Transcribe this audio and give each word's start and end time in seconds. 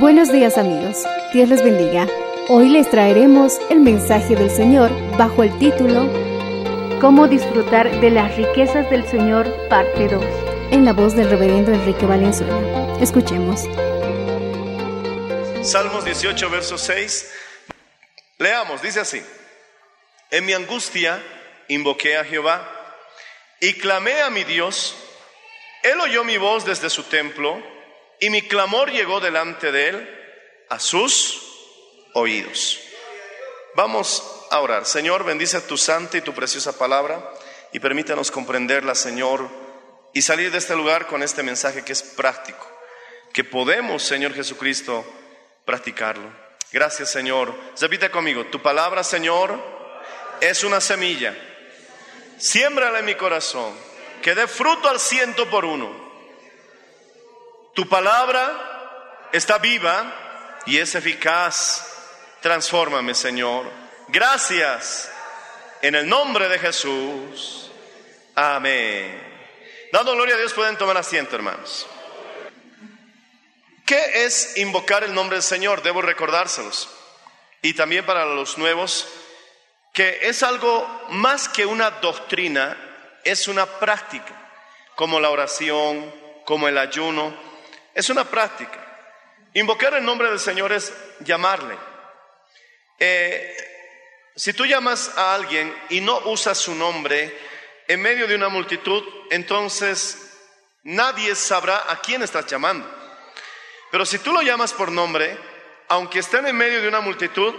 Buenos 0.00 0.32
días 0.32 0.56
amigos, 0.56 1.04
Dios 1.34 1.50
les 1.50 1.62
bendiga. 1.62 2.08
Hoy 2.48 2.70
les 2.70 2.88
traeremos 2.88 3.58
el 3.68 3.80
mensaje 3.80 4.34
del 4.34 4.50
Señor 4.50 4.90
bajo 5.18 5.42
el 5.42 5.58
título 5.58 6.10
Cómo 7.02 7.28
disfrutar 7.28 8.00
de 8.00 8.08
las 8.08 8.34
riquezas 8.34 8.88
del 8.88 9.06
Señor, 9.06 9.54
parte 9.68 10.08
2, 10.08 10.24
en 10.70 10.86
la 10.86 10.94
voz 10.94 11.14
del 11.14 11.28
reverendo 11.28 11.74
Enrique 11.74 12.06
Valenzuela. 12.06 12.96
Escuchemos. 12.98 13.64
Salmos 15.62 16.06
18, 16.06 16.48
verso 16.48 16.78
6. 16.78 17.34
Leamos, 18.38 18.80
dice 18.80 19.00
así. 19.00 19.22
En 20.30 20.46
mi 20.46 20.54
angustia 20.54 21.22
invoqué 21.68 22.16
a 22.16 22.24
Jehová 22.24 22.66
y 23.60 23.74
clamé 23.74 24.22
a 24.22 24.30
mi 24.30 24.44
Dios. 24.44 24.96
Él 25.82 26.00
oyó 26.00 26.24
mi 26.24 26.38
voz 26.38 26.64
desde 26.64 26.88
su 26.88 27.02
templo 27.02 27.62
y 28.20 28.30
mi 28.30 28.42
clamor 28.42 28.90
llegó 28.90 29.18
delante 29.20 29.72
de 29.72 29.88
él 29.88 30.20
a 30.68 30.78
sus 30.78 31.42
oídos. 32.12 32.78
Vamos 33.74 34.22
a 34.50 34.60
orar. 34.60 34.84
Señor, 34.84 35.24
bendice 35.24 35.60
tu 35.62 35.76
santa 35.76 36.18
y 36.18 36.20
tu 36.20 36.34
preciosa 36.34 36.76
palabra 36.76 37.32
y 37.72 37.80
permítanos 37.80 38.30
comprenderla, 38.30 38.94
Señor, 38.94 39.48
y 40.12 40.22
salir 40.22 40.50
de 40.50 40.58
este 40.58 40.76
lugar 40.76 41.06
con 41.06 41.22
este 41.22 41.42
mensaje 41.42 41.84
que 41.84 41.92
es 41.92 42.02
práctico, 42.02 42.66
que 43.32 43.44
podemos, 43.44 44.02
Señor 44.02 44.34
Jesucristo, 44.34 45.04
practicarlo. 45.64 46.30
Gracias, 46.72 47.10
Señor. 47.10 47.54
Repite 47.80 48.10
conmigo, 48.10 48.46
tu 48.46 48.60
palabra, 48.60 49.02
Señor, 49.02 49.58
es 50.40 50.64
una 50.64 50.80
semilla. 50.80 51.36
Siémbrala 52.38 53.00
en 53.00 53.04
mi 53.04 53.14
corazón, 53.14 53.72
que 54.22 54.34
dé 54.34 54.46
fruto 54.46 54.88
al 54.88 54.98
ciento 54.98 55.48
por 55.48 55.64
uno. 55.64 56.09
Tu 57.80 57.88
palabra 57.88 59.30
está 59.32 59.56
viva 59.56 60.62
y 60.66 60.76
es 60.76 60.94
eficaz. 60.94 61.86
Transfórmame, 62.42 63.14
Señor. 63.14 63.70
Gracias. 64.08 65.10
En 65.80 65.94
el 65.94 66.06
nombre 66.06 66.50
de 66.50 66.58
Jesús. 66.58 67.70
Amén. 68.34 69.88
Dando 69.94 70.12
gloria 70.12 70.34
a 70.34 70.38
Dios, 70.38 70.52
pueden 70.52 70.76
tomar 70.76 70.98
asiento, 70.98 71.36
hermanos. 71.36 71.86
¿Qué 73.86 74.26
es 74.26 74.58
invocar 74.58 75.02
el 75.02 75.14
nombre 75.14 75.36
del 75.36 75.42
Señor? 75.42 75.82
Debo 75.82 76.02
recordárselos. 76.02 76.90
Y 77.62 77.72
también 77.72 78.04
para 78.04 78.26
los 78.26 78.58
nuevos, 78.58 79.08
que 79.94 80.28
es 80.28 80.42
algo 80.42 80.86
más 81.08 81.48
que 81.48 81.64
una 81.64 81.90
doctrina, 81.92 82.76
es 83.24 83.48
una 83.48 83.64
práctica, 83.64 84.34
como 84.96 85.18
la 85.18 85.30
oración, 85.30 86.12
como 86.44 86.68
el 86.68 86.76
ayuno, 86.76 87.48
es 88.00 88.10
una 88.10 88.24
práctica. 88.24 88.86
Invocar 89.54 89.94
el 89.94 90.04
nombre 90.04 90.28
del 90.28 90.40
Señor 90.40 90.72
es 90.72 90.92
llamarle. 91.20 91.76
Eh, 92.98 93.56
si 94.36 94.52
tú 94.52 94.64
llamas 94.64 95.16
a 95.16 95.34
alguien 95.34 95.74
y 95.90 96.00
no 96.00 96.18
usas 96.26 96.58
su 96.58 96.74
nombre 96.74 97.36
en 97.88 98.00
medio 98.00 98.26
de 98.26 98.34
una 98.34 98.48
multitud, 98.48 99.02
entonces 99.30 100.38
nadie 100.82 101.34
sabrá 101.34 101.90
a 101.90 102.00
quién 102.00 102.22
estás 102.22 102.46
llamando. 102.46 102.88
Pero 103.90 104.06
si 104.06 104.18
tú 104.18 104.32
lo 104.32 104.40
llamas 104.42 104.72
por 104.72 104.90
nombre, 104.90 105.36
aunque 105.88 106.20
estén 106.20 106.46
en 106.46 106.56
medio 106.56 106.80
de 106.80 106.88
una 106.88 107.00
multitud, 107.00 107.54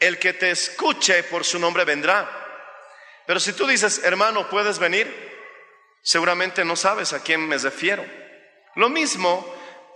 el 0.00 0.18
que 0.18 0.32
te 0.32 0.50
escuche 0.50 1.22
por 1.24 1.44
su 1.44 1.58
nombre 1.58 1.84
vendrá. 1.84 2.28
Pero 3.26 3.38
si 3.38 3.52
tú 3.52 3.66
dices, 3.66 4.02
hermano, 4.02 4.48
¿puedes 4.48 4.78
venir? 4.78 5.30
Seguramente 6.02 6.64
no 6.64 6.74
sabes 6.74 7.12
a 7.12 7.22
quién 7.22 7.46
me 7.46 7.58
refiero. 7.58 8.04
Lo 8.76 8.88
mismo, 8.88 9.44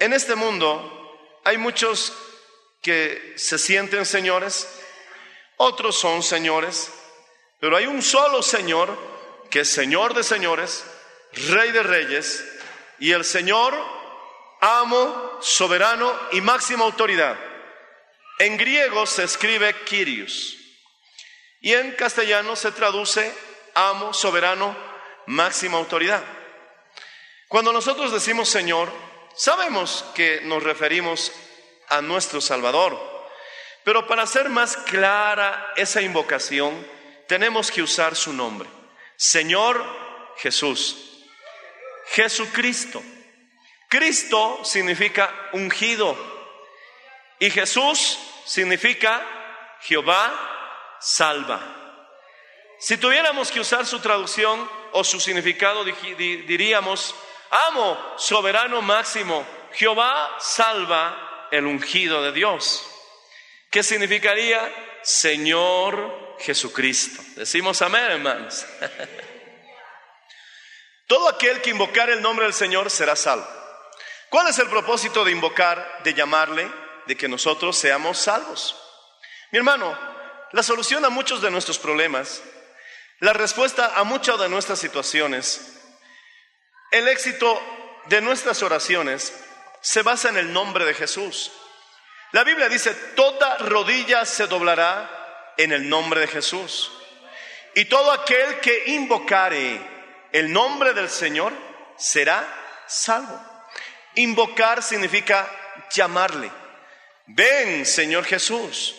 en 0.00 0.12
este 0.12 0.34
mundo 0.34 1.40
hay 1.44 1.58
muchos 1.58 2.12
que 2.82 3.34
se 3.36 3.58
sienten 3.58 4.04
señores, 4.04 4.68
otros 5.56 5.98
son 5.98 6.22
señores, 6.22 6.92
pero 7.60 7.76
hay 7.76 7.86
un 7.86 8.02
solo 8.02 8.42
Señor 8.42 8.96
que 9.50 9.60
es 9.60 9.70
Señor 9.70 10.14
de 10.14 10.22
señores, 10.24 10.84
Rey 11.32 11.72
de 11.72 11.82
reyes, 11.82 12.44
y 12.98 13.12
el 13.12 13.24
Señor, 13.24 13.74
amo, 14.60 15.38
soberano 15.40 16.12
y 16.32 16.40
máxima 16.40 16.84
autoridad. 16.84 17.38
En 18.38 18.56
griego 18.56 19.06
se 19.06 19.24
escribe 19.24 19.74
Kyrios 19.84 20.56
y 21.60 21.72
en 21.72 21.92
castellano 21.92 22.56
se 22.56 22.72
traduce 22.72 23.32
amo, 23.74 24.12
soberano, 24.12 24.76
máxima 25.26 25.78
autoridad. 25.78 26.22
Cuando 27.48 27.72
nosotros 27.72 28.12
decimos 28.12 28.48
Señor, 28.48 28.90
sabemos 29.36 30.04
que 30.14 30.40
nos 30.42 30.62
referimos 30.62 31.32
a 31.88 32.00
nuestro 32.00 32.40
Salvador, 32.40 32.98
pero 33.84 34.06
para 34.06 34.22
hacer 34.22 34.48
más 34.48 34.76
clara 34.76 35.72
esa 35.76 36.00
invocación, 36.00 36.86
tenemos 37.28 37.70
que 37.70 37.82
usar 37.82 38.16
su 38.16 38.32
nombre. 38.32 38.68
Señor 39.16 39.84
Jesús, 40.38 41.24
Jesucristo. 42.06 43.02
Cristo 43.88 44.60
significa 44.64 45.32
ungido 45.52 46.16
y 47.38 47.50
Jesús 47.50 48.18
significa 48.44 49.24
Jehová 49.82 50.96
salva. 51.00 51.60
Si 52.78 52.96
tuviéramos 52.96 53.50
que 53.50 53.60
usar 53.60 53.86
su 53.86 54.00
traducción 54.00 54.68
o 54.92 55.04
su 55.04 55.20
significado, 55.20 55.84
diríamos, 55.84 57.14
amo, 57.68 58.14
soberano 58.18 58.82
máximo, 58.82 59.46
Jehová 59.72 60.36
salva 60.38 61.48
el 61.50 61.66
ungido 61.66 62.22
de 62.22 62.32
Dios. 62.32 62.84
¿Qué 63.70 63.82
significaría? 63.82 64.72
Señor 65.02 66.36
Jesucristo. 66.38 67.22
Decimos 67.36 67.80
amén, 67.82 68.04
hermanos. 68.04 68.64
Todo 71.06 71.28
aquel 71.28 71.60
que 71.60 71.70
invocar 71.70 72.08
el 72.10 72.22
nombre 72.22 72.46
del 72.46 72.54
Señor 72.54 72.90
será 72.90 73.14
salvo. 73.14 73.46
¿Cuál 74.30 74.48
es 74.48 74.58
el 74.58 74.68
propósito 74.68 75.24
de 75.24 75.32
invocar, 75.32 76.00
de 76.02 76.14
llamarle, 76.14 76.70
de 77.06 77.16
que 77.16 77.28
nosotros 77.28 77.76
seamos 77.76 78.18
salvos? 78.18 78.76
Mi 79.52 79.58
hermano, 79.58 79.96
la 80.52 80.62
solución 80.62 81.04
a 81.04 81.10
muchos 81.10 81.42
de 81.42 81.50
nuestros 81.50 81.78
problemas, 81.78 82.42
la 83.20 83.32
respuesta 83.32 83.92
a 83.94 84.04
muchas 84.04 84.40
de 84.40 84.48
nuestras 84.48 84.78
situaciones, 84.78 85.83
el 86.94 87.08
éxito 87.08 87.60
de 88.06 88.20
nuestras 88.20 88.62
oraciones 88.62 89.34
se 89.80 90.02
basa 90.02 90.28
en 90.28 90.36
el 90.36 90.52
nombre 90.52 90.84
de 90.84 90.94
Jesús. 90.94 91.50
La 92.30 92.44
Biblia 92.44 92.68
dice, 92.68 92.94
toda 93.16 93.58
rodilla 93.58 94.24
se 94.24 94.46
doblará 94.46 95.52
en 95.56 95.72
el 95.72 95.88
nombre 95.88 96.20
de 96.20 96.28
Jesús. 96.28 96.92
y 97.76 97.86
todo 97.86 98.12
aquel 98.12 98.60
que 98.60 98.84
invocare 98.92 99.80
el 100.30 100.52
nombre 100.52 100.92
del 100.94 101.10
Señor 101.10 101.52
será 101.96 102.46
salvo. 102.86 103.40
Invocar 104.14 104.80
significa 104.80 105.50
llamarle. 105.92 106.48
Ven, 107.26 107.84
Señor 107.84 108.24
Jesús. 108.24 108.94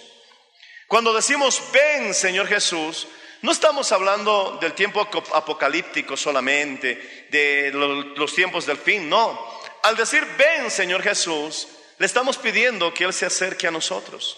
Cuando 0.87 1.13
decimos 1.13 1.63
ven, 1.71 2.13
Señor 2.13 2.47
Jesús, 2.47 3.07
no 3.45 3.51
estamos 3.51 3.91
hablando 3.91 4.57
del 4.59 4.73
tiempo 4.73 5.01
apocalíptico 5.01 6.17
solamente, 6.17 7.27
de 7.29 7.71
los 8.15 8.33
tiempos 8.33 8.65
del 8.65 8.77
fin, 8.77 9.07
no. 9.07 9.61
Al 9.83 9.95
decir 9.95 10.25
ven, 10.35 10.71
Señor 10.71 11.03
Jesús, 11.03 11.67
le 11.99 12.07
estamos 12.07 12.39
pidiendo 12.39 12.91
que 12.91 13.03
Él 13.03 13.13
se 13.13 13.27
acerque 13.27 13.67
a 13.67 13.71
nosotros. 13.71 14.35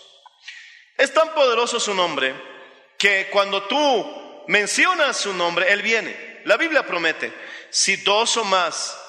Es 0.98 1.14
tan 1.14 1.34
poderoso 1.34 1.80
su 1.80 1.94
nombre 1.94 2.36
que 2.98 3.30
cuando 3.32 3.64
tú 3.64 4.44
mencionas 4.50 5.16
su 5.16 5.34
nombre, 5.34 5.72
Él 5.72 5.82
viene. 5.82 6.42
La 6.44 6.58
Biblia 6.58 6.86
promete, 6.86 7.32
si 7.70 7.96
dos 7.96 8.36
o 8.36 8.44
más 8.44 9.00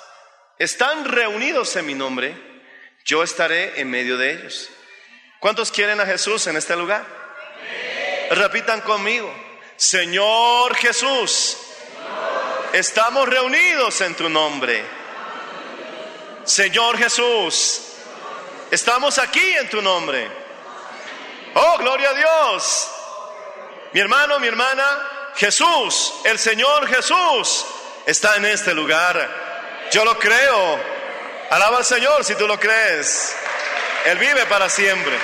están 0.61 1.07
reunidos 1.07 1.75
en 1.75 1.87
mi 1.87 1.95
nombre, 1.95 2.37
yo 3.05 3.25
estaré 3.25 3.81
en 3.81 3.91
medio 3.91 4.17
de 4.17 4.31
ellos. 4.31 4.71
¿Cuántos 5.41 5.73
quieren 5.73 6.01
a 6.01 6.07
Jesús 6.07 6.47
en 6.47 6.57
este 6.57 6.77
lugar? 6.77 7.05
Repitan 8.31 8.81
conmigo, 8.83 9.48
Señor 9.79 10.75
Jesús, 10.75 11.57
estamos 12.73 13.29
reunidos 13.29 14.01
en 14.01 14.17
tu 14.17 14.29
nombre. 14.29 14.85
Señor 16.43 16.99
Jesús, 16.99 17.83
estamos 18.73 19.19
aquí 19.19 19.55
en 19.55 19.71
tu 19.71 19.81
nombre. 19.81 20.29
Oh, 21.55 21.79
gloria 21.79 22.11
a 22.11 22.15
Dios. 22.15 22.91
Mi 23.93 24.01
hermano, 24.01 24.41
mi 24.41 24.49
hermana, 24.49 25.31
Jesús, 25.37 26.13
el 26.25 26.41
Señor 26.41 26.89
Jesús, 26.89 27.65
está 28.05 28.35
en 28.35 28.47
este 28.47 28.75
lugar. 28.75 29.87
Yo 29.93 30.05
lo 30.05 30.19
creo. 30.19 30.81
Alaba 31.51 31.79
al 31.79 31.85
Señor 31.85 32.25
si 32.25 32.35
tú 32.35 32.49
lo 32.49 32.59
crees. 32.59 33.33
Él 34.07 34.19
vive 34.19 34.45
para 34.47 34.69
siempre. 34.69 35.17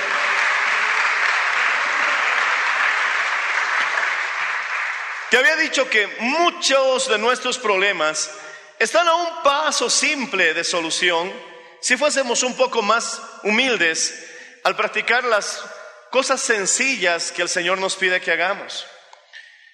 Te 5.29 5.37
había 5.37 5.55
dicho 5.55 5.89
que 5.89 6.07
muchos 6.19 7.09
de 7.09 7.17
nuestros 7.17 7.57
problemas 7.57 8.29
están 8.77 9.07
a 9.07 9.15
un 9.15 9.43
paso 9.43 9.89
simple 9.89 10.53
de 10.53 10.63
solución 10.63 11.33
si 11.81 11.97
fuésemos 11.97 12.43
un 12.43 12.55
poco 12.55 12.81
más 12.83 13.21
humildes 13.43 14.23
al 14.63 14.75
practicar 14.75 15.23
las 15.23 15.63
cosas 16.11 16.41
sencillas 16.41 17.31
que 17.31 17.41
el 17.41 17.49
Señor 17.49 17.79
nos 17.79 17.95
pide 17.95 18.21
que 18.21 18.31
hagamos. 18.31 18.85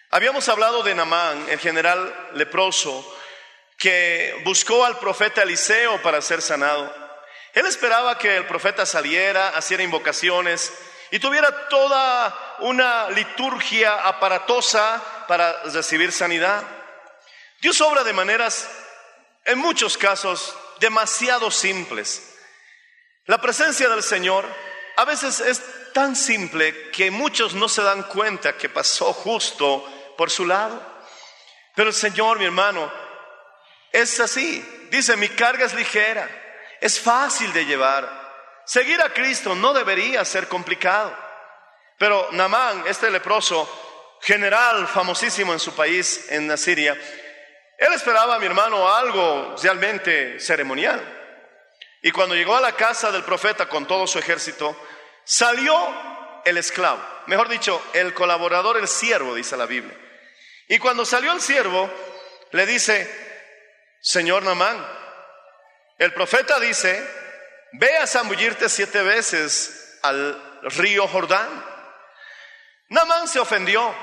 Habíamos 0.09 0.47
hablado 0.47 0.83
de 0.83 0.95
Namán, 0.95 1.45
el 1.49 1.59
general 1.59 2.31
leproso, 2.33 3.05
que 3.77 4.41
buscó 4.45 4.85
al 4.85 4.99
profeta 4.99 5.43
Eliseo 5.43 6.01
para 6.01 6.21
ser 6.21 6.41
sanado. 6.41 6.93
Él 7.53 7.65
esperaba 7.65 8.17
que 8.17 8.37
el 8.37 8.45
profeta 8.45 8.85
saliera, 8.85 9.49
haciera 9.49 9.83
invocaciones 9.83 10.71
y 11.11 11.19
tuviera 11.19 11.67
toda 11.67 12.57
una 12.59 13.09
liturgia 13.09 14.07
aparatosa 14.07 15.01
para 15.31 15.63
recibir 15.63 16.11
sanidad. 16.11 16.61
Dios 17.61 17.79
obra 17.79 18.03
de 18.03 18.11
maneras, 18.11 18.67
en 19.45 19.59
muchos 19.59 19.97
casos, 19.97 20.53
demasiado 20.81 21.49
simples. 21.49 22.35
La 23.27 23.39
presencia 23.39 23.87
del 23.87 24.03
Señor 24.03 24.45
a 24.97 25.05
veces 25.05 25.39
es 25.39 25.61
tan 25.93 26.17
simple 26.17 26.91
que 26.91 27.11
muchos 27.11 27.53
no 27.53 27.69
se 27.69 27.81
dan 27.81 28.03
cuenta 28.03 28.57
que 28.57 28.67
pasó 28.67 29.13
justo 29.13 30.13
por 30.17 30.29
su 30.29 30.45
lado. 30.45 30.85
Pero 31.77 31.87
el 31.87 31.95
Señor, 31.95 32.37
mi 32.37 32.43
hermano, 32.43 32.91
es 33.93 34.19
así. 34.19 34.61
Dice, 34.91 35.15
mi 35.15 35.29
carga 35.29 35.65
es 35.65 35.73
ligera, 35.73 36.27
es 36.81 36.99
fácil 36.99 37.53
de 37.53 37.65
llevar. 37.65 38.63
Seguir 38.65 39.01
a 39.01 39.13
Cristo 39.13 39.55
no 39.55 39.73
debería 39.73 40.25
ser 40.25 40.49
complicado. 40.49 41.17
Pero 41.97 42.27
Namán, 42.33 42.83
este 42.85 43.09
leproso, 43.09 43.90
general 44.21 44.87
famosísimo 44.87 45.53
en 45.53 45.59
su 45.59 45.75
país, 45.75 46.27
en 46.29 46.57
Siria, 46.57 46.93
él 47.77 47.93
esperaba, 47.93 48.37
mi 48.39 48.45
hermano, 48.45 48.93
algo 48.93 49.55
realmente 49.61 50.39
ceremonial. 50.39 51.01
Y 52.03 52.11
cuando 52.11 52.35
llegó 52.35 52.55
a 52.55 52.61
la 52.61 52.73
casa 52.73 53.11
del 53.11 53.23
profeta 53.23 53.67
con 53.67 53.87
todo 53.87 54.05
su 54.07 54.19
ejército, 54.19 54.75
Salió 55.23 55.75
el 56.43 56.57
esclavo, 56.57 57.01
mejor 57.27 57.47
dicho, 57.47 57.81
el 57.93 58.13
colaborador, 58.13 58.77
el 58.77 58.87
siervo, 58.87 59.35
dice 59.35 59.55
la 59.55 59.65
Biblia. 59.65 59.95
Y 60.67 60.79
cuando 60.79 61.05
salió 61.05 61.31
el 61.31 61.41
siervo, 61.41 61.89
le 62.51 62.65
dice, 62.65 63.09
Señor 64.01 64.43
Namán, 64.43 64.85
el 65.99 66.13
profeta 66.13 66.59
dice, 66.59 67.05
ve 67.73 67.97
a 67.97 68.07
zambullirte 68.07 68.67
siete 68.67 69.03
veces 69.03 69.99
al 70.01 70.59
río 70.63 71.07
Jordán. 71.07 71.65
Namán 72.89 73.27
se 73.27 73.39
ofendió, 73.39 73.95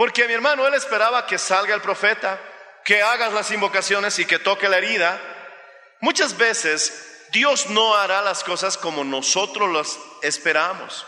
porque 0.00 0.26
mi 0.26 0.32
hermano, 0.32 0.66
él 0.66 0.72
esperaba 0.72 1.26
que 1.26 1.36
salga 1.36 1.74
el 1.74 1.82
profeta, 1.82 2.40
que 2.86 3.02
hagas 3.02 3.34
las 3.34 3.50
invocaciones 3.50 4.18
y 4.18 4.24
que 4.24 4.38
toque 4.38 4.66
la 4.66 4.78
herida. 4.78 5.20
Muchas 6.00 6.38
veces 6.38 7.26
Dios 7.32 7.68
no 7.68 7.94
hará 7.94 8.22
las 8.22 8.42
cosas 8.42 8.78
como 8.78 9.04
nosotros 9.04 9.70
las 9.70 9.98
esperamos. 10.22 11.04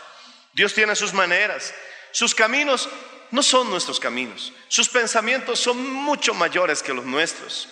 Dios 0.53 0.75
tiene 0.75 0.95
sus 0.95 1.11
maneras. 1.11 1.73
Sus 2.11 2.35
caminos 2.35 2.87
no 3.31 3.41
son 3.41 3.67
nuestros 3.71 3.99
caminos. 3.99 4.53
Sus 4.67 4.89
pensamientos 4.89 5.59
son 5.59 5.91
mucho 5.91 6.35
mayores 6.35 6.83
que 6.83 6.93
los 6.93 7.03
nuestros. 7.03 7.69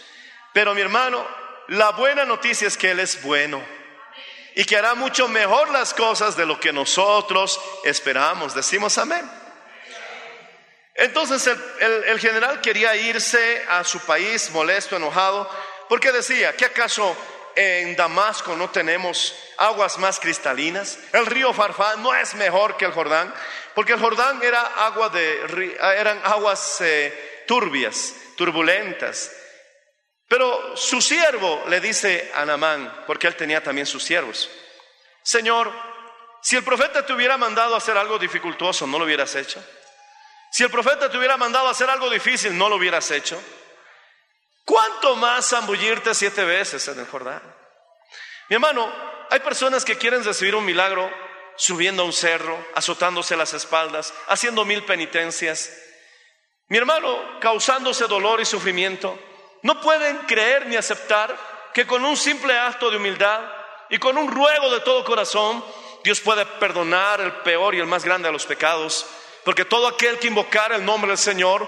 Pero 0.53 0.74
mi 0.74 0.81
hermano, 0.81 1.24
la 1.67 1.91
buena 1.91 2.25
noticia 2.25 2.67
es 2.67 2.75
que 2.75 2.89
Él 2.89 3.00
es 3.00 3.21
bueno 3.21 3.63
y 4.56 4.65
que 4.65 4.75
hará 4.75 4.95
mucho 4.95 5.27
mejor 5.27 5.69
las 5.69 5.94
cosas 5.94 6.35
de 6.35 6.47
lo 6.47 6.59
que 6.59 6.74
nosotros 6.74 7.62
esperamos. 7.83 8.56
Decimos 8.56 8.97
amén. 8.97 9.40
Entonces 10.95 11.49
el, 11.79 12.19
general 12.19 12.61
quería 12.61 12.95
irse 12.95 13.65
a 13.69 13.83
su 13.83 13.99
país 14.01 14.49
molesto, 14.51 14.97
enojado, 14.97 15.49
porque 15.88 16.11
decía, 16.11 16.55
¿qué 16.55 16.65
acaso 16.65 17.15
en 17.55 17.95
Damasco 17.95 18.55
no 18.55 18.69
tenemos 18.69 19.35
aguas 19.57 19.97
más 19.97 20.19
cristalinas. 20.19 20.97
El 21.13 21.25
río 21.25 21.53
Farfán 21.53 22.01
no 22.01 22.13
es 22.13 22.33
mejor 22.35 22.77
que 22.77 22.85
el 22.85 22.91
Jordán, 22.91 23.33
porque 23.75 23.93
el 23.93 23.99
Jordán 23.99 24.41
era 24.41 24.61
agua 24.85 25.09
de, 25.09 25.75
eran 25.97 26.21
aguas 26.23 26.81
eh, 26.81 27.43
turbias, 27.48 28.13
turbulentas. 28.36 29.31
Pero 30.27 30.77
su 30.77 31.01
siervo 31.01 31.63
le 31.67 31.81
dice 31.81 32.31
a 32.33 32.45
Namán, 32.45 33.03
porque 33.05 33.27
él 33.27 33.36
tenía 33.36 33.62
también 33.62 33.86
sus 33.86 34.03
siervos, 34.03 34.50
Señor, 35.24 35.71
si 36.41 36.55
el 36.55 36.63
profeta 36.63 37.05
te 37.05 37.13
hubiera 37.13 37.38
mandado 37.38 37.75
hacer 37.75 37.95
algo 37.95 38.17
dificultoso, 38.17 38.88
¿no 38.88 38.98
lo 38.98 39.05
hubieras 39.05 39.36
hecho? 39.36 39.63
Si 40.51 40.63
el 40.63 40.70
profeta 40.70 41.10
te 41.10 41.17
hubiera 41.17 41.38
mandado 41.38 41.70
hacer 41.70 41.89
algo 41.89 42.10
difícil, 42.10 42.58
¿no 42.58 42.67
lo 42.67 42.75
hubieras 42.75 43.10
hecho? 43.10 43.41
¿Cuánto 44.65 45.15
más 45.15 45.50
zambullirte 45.50 46.13
siete 46.13 46.43
veces 46.43 46.86
en 46.89 47.00
el 47.00 47.08
Jordán? 47.08 47.41
Mi 48.50 48.55
hermano, 48.55 48.93
hay 49.29 49.39
personas 49.39 49.86
que 49.86 49.98
quieren 49.98 50.25
recibir 50.25 50.53
un 50.53 50.65
milagro 50.65 51.10
subiendo 51.55 52.03
a 52.03 52.05
un 52.05 52.12
cerro, 52.12 52.67
azotándose 52.75 53.38
las 53.38 53.53
espaldas, 53.53 54.13
haciendo 54.27 54.65
mil 54.65 54.84
penitencias. 54.84 55.72
Mi 56.67 56.77
hermano, 56.77 57.39
causándose 57.39 58.08
dolor 58.08 58.41
y 58.41 58.46
sufrimiento, 58.46 59.17
no 59.62 59.79
pueden 59.79 60.17
creer 60.20 60.67
ni 60.67 60.75
aceptar 60.75 61.34
que 61.74 61.88
con 61.88 62.03
un 62.03 62.17
simple 62.17 62.58
acto 62.58 62.91
de 62.91 62.98
humildad 62.98 63.41
y 63.89 64.00
con 64.00 64.17
un 64.17 64.29
ruego 64.29 64.70
de 64.70 64.81
todo 64.81 65.05
corazón, 65.05 65.63
Dios 66.03 66.20
puede 66.20 66.46
perdonar 66.46 67.22
el 67.22 67.31
peor 67.36 67.74
y 67.74 67.79
el 67.79 67.88
más 67.88 68.03
grande 68.03 68.27
de 68.27 68.34
los 68.34 68.46
pecados, 68.46 69.05
porque 69.43 69.65
todo 69.65 69.88
aquel 69.88 70.19
que 70.19 70.27
invocar 70.27 70.71
el 70.71 70.86
nombre 70.86 71.10
del 71.10 71.17
Señor 71.17 71.67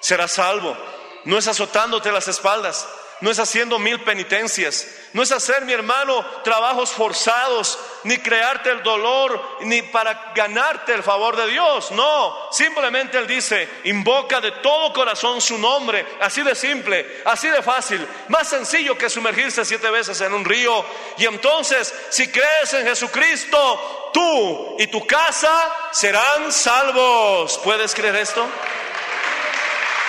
será 0.00 0.28
salvo 0.28 0.76
no 1.24 1.38
es 1.38 1.48
azotándote 1.48 2.12
las 2.12 2.28
espaldas, 2.28 2.88
no 3.20 3.30
es 3.30 3.38
haciendo 3.38 3.78
mil 3.78 4.02
penitencias, 4.02 4.86
no 5.12 5.22
es 5.22 5.30
hacer, 5.30 5.66
mi 5.66 5.74
hermano, 5.74 6.24
trabajos 6.42 6.90
forzados, 6.90 7.78
ni 8.04 8.16
crearte 8.16 8.70
el 8.70 8.82
dolor, 8.82 9.58
ni 9.60 9.82
para 9.82 10.32
ganarte 10.34 10.94
el 10.94 11.02
favor 11.02 11.36
de 11.36 11.48
Dios. 11.48 11.90
No, 11.90 12.34
simplemente 12.50 13.18
Él 13.18 13.26
dice, 13.26 13.68
invoca 13.84 14.40
de 14.40 14.52
todo 14.52 14.94
corazón 14.94 15.42
su 15.42 15.58
nombre, 15.58 16.06
así 16.20 16.42
de 16.42 16.54
simple, 16.54 17.22
así 17.26 17.48
de 17.48 17.62
fácil, 17.62 18.06
más 18.28 18.48
sencillo 18.48 18.96
que 18.96 19.10
sumergirse 19.10 19.66
siete 19.66 19.90
veces 19.90 20.18
en 20.22 20.32
un 20.32 20.44
río. 20.44 20.82
Y 21.18 21.26
entonces, 21.26 21.94
si 22.08 22.28
crees 22.28 22.72
en 22.72 22.86
Jesucristo, 22.86 23.99
tú 24.12 24.76
y 24.78 24.86
tu 24.86 25.06
casa 25.06 25.50
serán 25.92 26.52
salvos. 26.52 27.58
¿Puedes 27.64 27.94
creer 27.94 28.16
esto? 28.16 28.48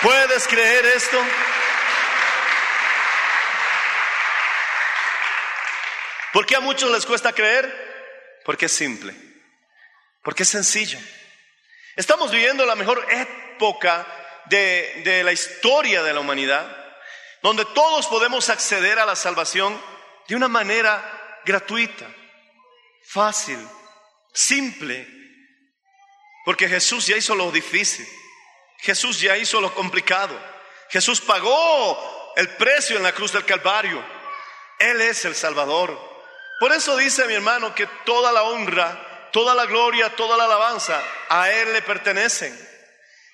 ¿Puedes 0.02 0.48
creer 0.48 0.86
esto? 0.86 1.18
¿Por 6.32 6.46
qué 6.46 6.56
a 6.56 6.60
muchos 6.60 6.90
les 6.90 7.06
cuesta 7.06 7.32
creer? 7.32 8.40
Porque 8.44 8.66
es 8.66 8.72
simple, 8.72 9.14
porque 10.22 10.44
es 10.44 10.48
sencillo. 10.48 10.98
Estamos 11.94 12.30
viviendo 12.30 12.64
la 12.64 12.74
mejor 12.74 13.06
época 13.10 14.06
de, 14.46 15.02
de 15.04 15.22
la 15.22 15.32
historia 15.32 16.02
de 16.02 16.14
la 16.14 16.20
humanidad, 16.20 16.66
donde 17.42 17.64
todos 17.66 18.06
podemos 18.06 18.48
acceder 18.48 18.98
a 18.98 19.06
la 19.06 19.14
salvación 19.14 19.78
de 20.26 20.34
una 20.34 20.48
manera 20.48 21.40
gratuita, 21.44 22.06
fácil, 23.04 23.58
simple, 24.32 25.06
porque 26.44 26.68
Jesús 26.68 27.06
ya 27.06 27.16
hizo 27.16 27.34
lo 27.34 27.50
difícil, 27.50 28.06
Jesús 28.78 29.20
ya 29.20 29.36
hizo 29.36 29.60
lo 29.60 29.74
complicado, 29.74 30.38
Jesús 30.90 31.20
pagó 31.20 32.32
el 32.36 32.48
precio 32.56 32.96
en 32.96 33.02
la 33.02 33.12
cruz 33.12 33.32
del 33.32 33.44
Calvario, 33.44 34.04
Él 34.78 35.00
es 35.00 35.24
el 35.24 35.34
Salvador. 35.34 36.10
Por 36.58 36.72
eso 36.72 36.96
dice 36.96 37.26
mi 37.26 37.34
hermano 37.34 37.74
que 37.74 37.86
toda 38.04 38.32
la 38.32 38.44
honra, 38.44 39.30
toda 39.32 39.54
la 39.54 39.66
gloria, 39.66 40.14
toda 40.14 40.36
la 40.36 40.44
alabanza 40.44 41.02
a 41.28 41.50
Él 41.50 41.72
le 41.72 41.82
pertenecen 41.82 42.56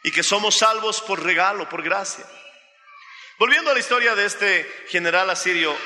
y 0.02 0.11
que 0.11 0.23
somos 0.23 0.57
salvos 0.57 1.00
por 1.00 1.23
regalo, 1.23 1.69
por 1.69 1.83
gracia. 1.83 2.25
Volviendo 3.38 3.71
a 3.71 3.75
la 3.75 3.81
historia 3.81 4.14
de 4.14 4.25
este 4.25 4.87
general 4.88 5.31
asirio, 5.31 5.76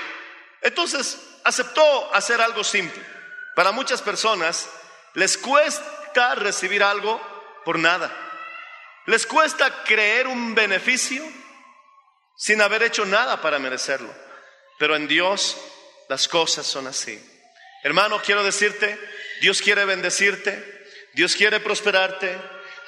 entonces 0.60 1.18
aceptó 1.44 2.14
hacer 2.14 2.40
algo 2.40 2.64
simple. 2.64 3.02
Para 3.54 3.72
muchas 3.72 4.00
personas 4.00 4.68
les 5.14 5.36
cuesta 5.36 6.34
recibir 6.34 6.82
algo 6.82 7.20
por 7.64 7.78
nada. 7.78 8.10
Les 9.06 9.26
cuesta 9.26 9.84
creer 9.84 10.26
un 10.26 10.54
beneficio 10.54 11.24
sin 12.36 12.60
haber 12.60 12.82
hecho 12.82 13.04
nada 13.04 13.40
para 13.40 13.58
merecerlo. 13.58 14.12
Pero 14.78 14.96
en 14.96 15.08
Dios 15.08 15.56
las 16.08 16.28
cosas 16.28 16.66
son 16.66 16.86
así. 16.86 17.20
Hermano, 17.82 18.20
quiero 18.24 18.44
decirte, 18.44 18.98
Dios 19.40 19.60
quiere 19.60 19.84
bendecirte, 19.84 20.86
Dios 21.14 21.34
quiere 21.34 21.60
prosperarte, 21.60 22.38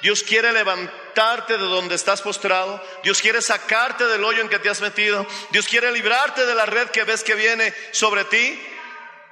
Dios 0.01 0.23
quiere 0.23 0.51
levantarte 0.51 1.57
de 1.57 1.63
donde 1.63 1.95
estás 1.95 2.21
postrado. 2.21 2.81
Dios 3.03 3.21
quiere 3.21 3.41
sacarte 3.41 4.05
del 4.05 4.23
hoyo 4.23 4.41
en 4.41 4.49
que 4.49 4.59
te 4.59 4.69
has 4.69 4.81
metido. 4.81 5.25
Dios 5.51 5.67
quiere 5.67 5.91
librarte 5.91 6.45
de 6.45 6.55
la 6.55 6.65
red 6.65 6.89
que 6.89 7.03
ves 7.03 7.23
que 7.23 7.35
viene 7.35 7.73
sobre 7.91 8.23
ti, 8.25 8.61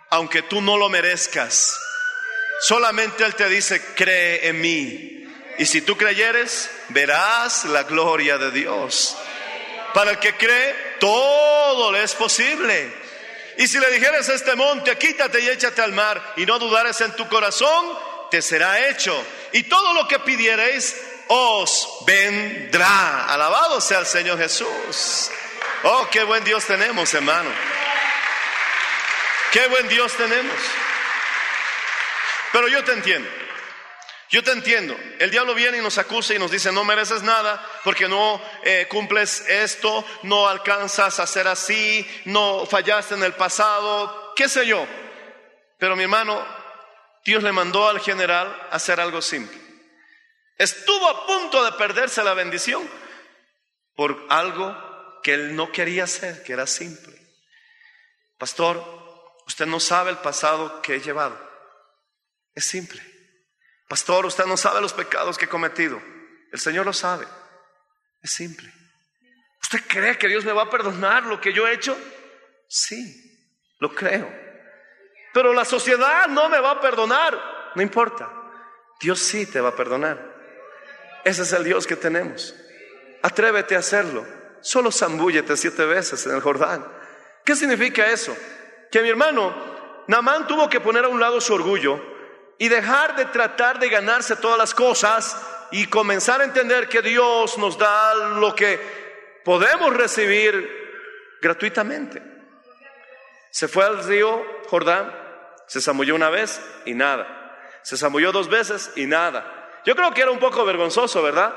aunque 0.10 0.42
tú 0.42 0.62
no 0.62 0.78
lo 0.78 0.90
merezcas. 0.90 1.80
Solamente 2.62 3.24
Él 3.24 3.36
te 3.36 3.50
dice, 3.50 3.82
cree 3.96 4.48
en 4.48 4.62
mí. 4.62 5.28
Y 5.58 5.66
si 5.66 5.82
tú 5.82 5.98
creyeres, 5.98 6.70
verás 6.90 7.66
la 7.66 7.84
gloria 7.84 8.38
de 8.38 8.52
Dios. 8.52 9.18
Para 9.94 10.12
el 10.12 10.20
que 10.20 10.36
cree, 10.36 10.96
todo 11.00 11.92
le 11.92 12.04
es 12.04 12.16
posible. 12.16 12.92
Y 13.58 13.68
si 13.68 13.78
le 13.80 13.92
dijeres 13.92 14.28
a 14.30 14.34
este 14.34 14.56
monte, 14.56 14.98
quítate 14.98 15.40
y 15.42 15.50
échate 15.50 15.82
al 15.82 15.94
mar, 15.94 16.34
y 16.38 16.46
no 16.46 16.58
dudares 16.58 17.00
en 17.02 17.16
tu 17.16 17.28
corazón, 17.28 17.98
te 18.32 18.42
será 18.42 18.90
hecho. 18.90 19.24
Y 19.52 19.64
todo 19.64 19.94
lo 19.94 20.08
que 20.08 20.20
pidiereis 20.20 20.96
os 21.28 22.00
vendrá. 22.06 23.26
Alabado 23.26 23.80
sea 23.80 24.00
el 24.00 24.08
Señor 24.08 24.40
Jesús. 24.40 25.30
Oh, 25.84 26.08
qué 26.10 26.24
buen 26.24 26.44
Dios 26.44 26.66
tenemos, 26.66 27.14
hermano. 27.14 27.52
Qué 29.52 29.68
buen 29.68 29.88
Dios 29.88 30.14
tenemos. 30.14 30.56
Pero 32.54 32.68
yo 32.68 32.84
te 32.84 32.94
entiendo. 32.94 33.28
Yo 34.30 34.44
te 34.44 34.52
entiendo. 34.52 34.96
El 35.20 35.32
diablo 35.32 35.54
viene 35.54 35.80
y 35.80 35.82
nos 35.82 35.98
acusa 35.98 36.34
y 36.34 36.40
nos 36.40 36.52
dice, 36.52 36.72
no 36.72 36.84
mereces 36.84 37.24
nada 37.24 37.64
porque 37.84 38.08
no 38.08 38.42
eh, 38.64 38.88
cumples 38.90 39.42
esto, 39.50 40.06
no 40.24 40.48
alcanzas 40.48 41.20
a 41.20 41.28
ser 41.28 41.48
así, 41.48 42.08
no 42.26 42.66
fallaste 42.66 43.16
en 43.16 43.24
el 43.24 43.34
pasado, 43.34 44.34
qué 44.36 44.48
sé 44.48 44.66
yo. 44.66 44.88
Pero 45.78 45.96
mi 45.96 46.04
hermano, 46.04 46.44
Dios 47.26 47.44
le 47.44 47.52
mandó 47.52 47.90
al 47.90 48.00
general 48.00 48.56
hacer 48.72 49.00
algo 49.00 49.22
simple. 49.22 49.60
Estuvo 50.58 51.08
a 51.08 51.26
punto 51.26 51.64
de 51.66 51.72
perderse 51.74 52.24
la 52.24 52.36
bendición 52.36 52.88
por 53.96 54.26
algo 54.30 55.22
que 55.24 55.34
él 55.34 55.56
no 55.56 55.72
quería 55.72 56.04
hacer, 56.04 56.44
que 56.44 56.54
era 56.54 56.68
simple. 56.68 57.14
Pastor, 58.38 58.84
usted 59.48 59.66
no 59.66 59.80
sabe 59.80 60.12
el 60.12 60.18
pasado 60.18 60.82
que 60.82 60.96
he 60.96 61.00
llevado. 61.02 61.53
Es 62.56 62.66
simple. 62.66 63.02
Pastor, 63.88 64.26
usted 64.26 64.46
no 64.46 64.58
sabe 64.58 64.82
los 64.82 64.94
pecados 64.94 65.38
que 65.38 65.46
he 65.46 65.50
cometido. 65.50 66.02
El 66.52 66.60
Señor 66.60 66.86
lo 66.86 66.94
sabe. 66.94 67.28
Es 68.22 68.32
simple. 68.32 68.72
¿Usted 69.62 69.82
cree 69.88 70.18
que 70.18 70.28
Dios 70.28 70.46
me 70.46 70.52
va 70.52 70.64
a 70.64 70.70
perdonar 70.70 71.24
lo 71.24 71.42
que 71.42 71.54
yo 71.54 71.68
he 71.68 71.74
hecho? 71.74 71.98
Sí, 72.68 73.48
lo 73.80 73.94
creo. 73.94 74.32
Pero 75.34 75.54
la 75.54 75.66
sociedad 75.66 76.28
no 76.28 76.50
me 76.50 76.60
va 76.60 76.72
a 76.72 76.82
perdonar. 76.82 77.72
No 77.76 77.82
importa. 77.82 78.32
Dios 79.00 79.20
sí 79.20 79.46
te 79.46 79.62
va 79.62 79.70
a 79.70 79.76
perdonar. 79.76 80.34
Ese 81.24 81.42
es 81.42 81.54
el 81.54 81.64
Dios 81.64 81.88
que 81.88 81.96
tenemos. 81.96 82.56
Atrévete 83.22 83.76
a 83.76 83.80
hacerlo. 83.80 84.26
Solo 84.62 84.92
zambúllete 84.92 85.58
siete 85.58 85.86
veces 85.86 86.26
en 86.26 86.36
el 86.36 86.42
Jordán. 86.42 86.86
¿Qué 87.44 87.56
significa 87.56 88.08
eso? 88.08 88.36
Que 88.92 89.02
mi 89.02 89.10
hermano 89.10 90.04
Namán 90.08 90.48
tuvo 90.48 90.70
que 90.70 90.80
poner 90.80 91.06
a 91.06 91.10
un 91.10 91.20
lado 91.20 91.42
su 91.42 91.54
orgullo 91.54 92.13
y 92.58 92.70
dejar 92.70 93.16
de 93.16 93.26
tratar 93.26 93.80
de 93.80 93.90
ganarse 93.90 94.36
todas 94.36 94.58
las 94.58 94.74
cosas 94.74 95.38
y 95.72 95.88
comenzar 95.88 96.42
a 96.42 96.44
entender 96.44 96.88
que 96.88 97.02
Dios 97.02 97.58
nos 97.58 97.78
da 97.78 98.14
lo 98.14 98.54
que 98.56 98.80
podemos 99.44 99.94
recibir 99.96 101.38
gratuitamente. 101.42 102.22
Se 103.52 103.68
fue 103.68 103.86
al 103.86 104.04
río 104.04 104.44
Jordán, 104.68 105.14
se 105.68 105.82
zambulló 105.82 106.16
una 106.16 106.30
vez 106.30 106.62
y 106.86 106.94
nada. 106.94 107.80
Se 107.82 107.98
zambulló 107.98 108.32
dos 108.32 108.50
veces 108.50 108.92
y 108.96 109.06
nada. 109.06 109.82
Yo 109.86 109.96
creo 109.96 110.14
que 110.14 110.22
era 110.22 110.32
un 110.32 110.40
poco 110.40 110.64
vergonzoso, 110.64 111.22
¿verdad? 111.22 111.54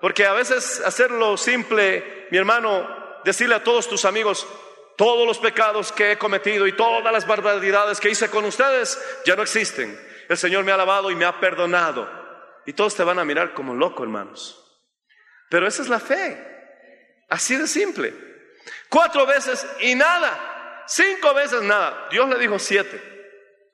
Porque 0.00 0.26
a 0.26 0.32
veces 0.32 0.82
hacerlo 0.84 1.36
simple, 1.36 2.26
mi 2.30 2.38
hermano, 2.38 2.86
decirle 3.24 3.54
a 3.54 3.64
todos 3.64 3.88
tus 3.88 4.04
amigos, 4.04 4.46
todos 4.96 5.26
los 5.26 5.38
pecados 5.38 5.92
que 5.92 6.12
he 6.12 6.18
cometido 6.18 6.66
y 6.66 6.72
todas 6.76 7.12
las 7.12 7.26
barbaridades 7.26 8.00
que 8.00 8.10
hice 8.10 8.28
con 8.28 8.44
ustedes 8.44 9.00
ya 9.24 9.36
no 9.36 9.42
existen. 9.42 9.98
El 10.32 10.38
Señor 10.38 10.64
me 10.64 10.72
ha 10.72 10.76
lavado 10.78 11.10
y 11.10 11.14
me 11.14 11.26
ha 11.26 11.38
perdonado. 11.38 12.08
Y 12.64 12.72
todos 12.72 12.94
te 12.96 13.04
van 13.04 13.18
a 13.18 13.24
mirar 13.24 13.52
como 13.52 13.74
loco, 13.74 14.02
hermanos. 14.02 14.58
Pero 15.50 15.66
esa 15.66 15.82
es 15.82 15.88
la 15.88 16.00
fe. 16.00 17.24
Así 17.28 17.54
de 17.56 17.66
simple. 17.66 18.14
Cuatro 18.88 19.26
veces 19.26 19.66
y 19.80 19.94
nada. 19.94 20.84
Cinco 20.86 21.34
veces 21.34 21.60
nada. 21.62 22.08
Dios 22.10 22.26
le 22.30 22.38
dijo 22.38 22.58
siete. 22.58 23.10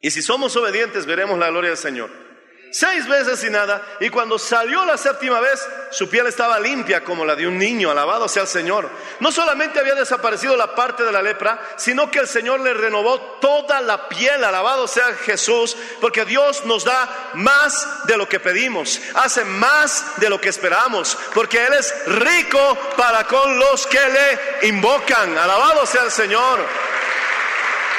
Y 0.00 0.11
si 0.11 0.21
somos 0.21 0.57
obedientes, 0.57 1.07
veremos 1.07 1.38
la 1.38 1.49
gloria 1.49 1.71
del 1.71 1.79
Señor. 1.79 2.11
Seis 2.71 3.09
veces 3.09 3.43
y 3.45 3.51
nada. 3.51 3.83
Y 4.01 4.11
cuando 4.11 4.39
salió 4.39 4.85
la 4.85 4.99
séptima 4.99 5.41
vez, 5.41 5.67
su 5.91 6.09
piel 6.09 6.27
estaba 6.27 6.61
limpia 6.61 7.03
como 7.03 7.25
la 7.25 7.35
de 7.35 7.47
un 7.47 7.57
niño. 7.57 7.91
Alabado 7.91 8.29
sea 8.29 8.43
el 8.43 8.49
Señor. 8.49 8.91
No 9.21 9.33
solamente 9.33 9.81
había 9.81 9.95
desaparecido 9.95 10.55
la 10.57 10.75
parte 10.75 11.03
de 11.03 11.13
la 11.13 11.23
lepra, 11.23 11.59
sino 11.77 12.11
que 12.11 12.19
el 12.19 12.29
Señor 12.29 12.61
le 12.61 12.75
renovó 12.75 13.21
toda 13.41 13.81
la 13.81 14.09
piel. 14.09 14.45
Alabado 14.45 14.87
sea 14.87 15.15
Jesús, 15.25 15.77
porque 16.01 16.27
Dios 16.27 16.65
nos 16.67 16.85
da 16.85 17.31
más 17.35 18.07
de 18.07 18.19
lo 18.19 18.29
que 18.29 18.39
pedimos. 18.39 19.01
Hace 19.15 19.45
más 19.45 20.19
de 20.19 20.29
lo 20.29 20.39
que 20.39 20.51
esperamos. 20.51 21.17
Porque 21.35 21.65
Él 21.65 21.73
es 21.73 21.95
rico 22.07 22.77
para 22.97 23.25
con 23.25 23.59
los 23.59 23.87
que 23.87 24.01
le 24.01 24.69
invocan. 24.69 25.39
Alabado 25.39 25.87
sea 25.87 26.03
el 26.03 26.11
Señor. 26.11 26.61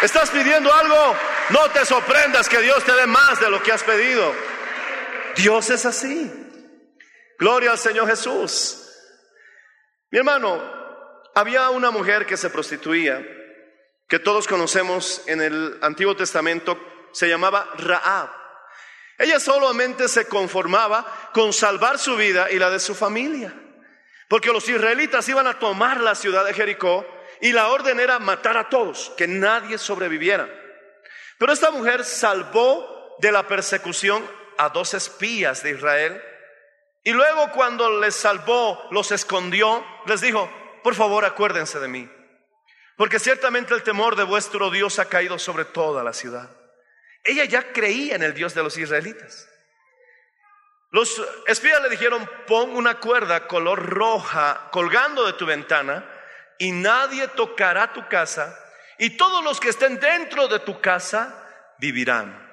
¿Estás 0.03 0.29
pidiendo 0.29 0.71
algo? 0.71 1.15
No 1.49 1.71
te 1.71 1.83
sorprendas 1.85 2.47
que 2.47 2.59
Dios 2.59 2.83
te 2.83 2.93
dé 2.93 3.07
más 3.07 3.39
de 3.39 3.49
lo 3.49 3.61
que 3.63 3.71
has 3.71 3.83
pedido. 3.83 4.48
Dios 5.35 5.69
es 5.69 5.85
así. 5.85 6.31
Gloria 7.37 7.71
al 7.71 7.77
Señor 7.77 8.07
Jesús. 8.07 8.85
Mi 10.11 10.19
hermano, 10.19 10.61
había 11.35 11.69
una 11.69 11.91
mujer 11.91 12.25
que 12.25 12.37
se 12.37 12.49
prostituía, 12.49 13.25
que 14.07 14.19
todos 14.19 14.47
conocemos 14.47 15.21
en 15.27 15.41
el 15.41 15.77
Antiguo 15.81 16.15
Testamento, 16.15 16.77
se 17.11 17.29
llamaba 17.29 17.69
Raab. 17.77 18.29
Ella 19.17 19.39
solamente 19.39 20.07
se 20.07 20.27
conformaba 20.27 21.29
con 21.33 21.53
salvar 21.53 21.99
su 21.99 22.15
vida 22.15 22.49
y 22.51 22.57
la 22.57 22.69
de 22.69 22.79
su 22.79 22.95
familia, 22.95 23.53
porque 24.27 24.51
los 24.51 24.67
israelitas 24.67 25.27
iban 25.29 25.47
a 25.47 25.59
tomar 25.59 25.99
la 26.01 26.15
ciudad 26.15 26.45
de 26.45 26.53
Jericó 26.53 27.05
y 27.41 27.51
la 27.51 27.67
orden 27.67 27.99
era 27.99 28.19
matar 28.19 28.57
a 28.57 28.69
todos, 28.69 29.11
que 29.17 29.27
nadie 29.27 29.77
sobreviviera. 29.77 30.49
Pero 31.37 31.53
esta 31.53 31.71
mujer 31.71 32.03
salvó 32.03 33.15
de 33.19 33.31
la 33.31 33.47
persecución 33.47 34.38
a 34.59 34.69
dos 34.69 34.93
espías 34.93 35.63
de 35.63 35.71
Israel 35.71 36.21
y 37.03 37.11
luego 37.11 37.51
cuando 37.51 37.99
les 37.99 38.13
salvó, 38.13 38.87
los 38.91 39.11
escondió, 39.11 39.85
les 40.05 40.21
dijo, 40.21 40.49
por 40.83 40.95
favor 40.95 41.23
acuérdense 41.25 41.79
de 41.79 41.87
mí, 41.87 42.09
porque 42.97 43.19
ciertamente 43.19 43.73
el 43.73 43.83
temor 43.83 44.15
de 44.15 44.23
vuestro 44.23 44.69
Dios 44.69 44.99
ha 44.99 45.05
caído 45.05 45.39
sobre 45.39 45.65
toda 45.65 46.03
la 46.03 46.13
ciudad. 46.13 46.49
Ella 47.23 47.45
ya 47.45 47.71
creía 47.71 48.15
en 48.15 48.23
el 48.23 48.33
Dios 48.33 48.53
de 48.53 48.63
los 48.63 48.77
israelitas. 48.77 49.49
Los 50.91 51.21
espías 51.47 51.81
le 51.81 51.89
dijeron, 51.89 52.29
pon 52.47 52.71
una 52.71 52.99
cuerda 52.99 53.47
color 53.47 53.85
roja 53.85 54.69
colgando 54.71 55.25
de 55.25 55.33
tu 55.33 55.45
ventana 55.45 56.03
y 56.57 56.71
nadie 56.71 57.27
tocará 57.29 57.93
tu 57.93 58.07
casa 58.07 58.57
y 58.97 59.11
todos 59.11 59.43
los 59.43 59.59
que 59.59 59.69
estén 59.69 59.99
dentro 59.99 60.47
de 60.47 60.59
tu 60.59 60.81
casa 60.81 61.75
vivirán. 61.77 62.48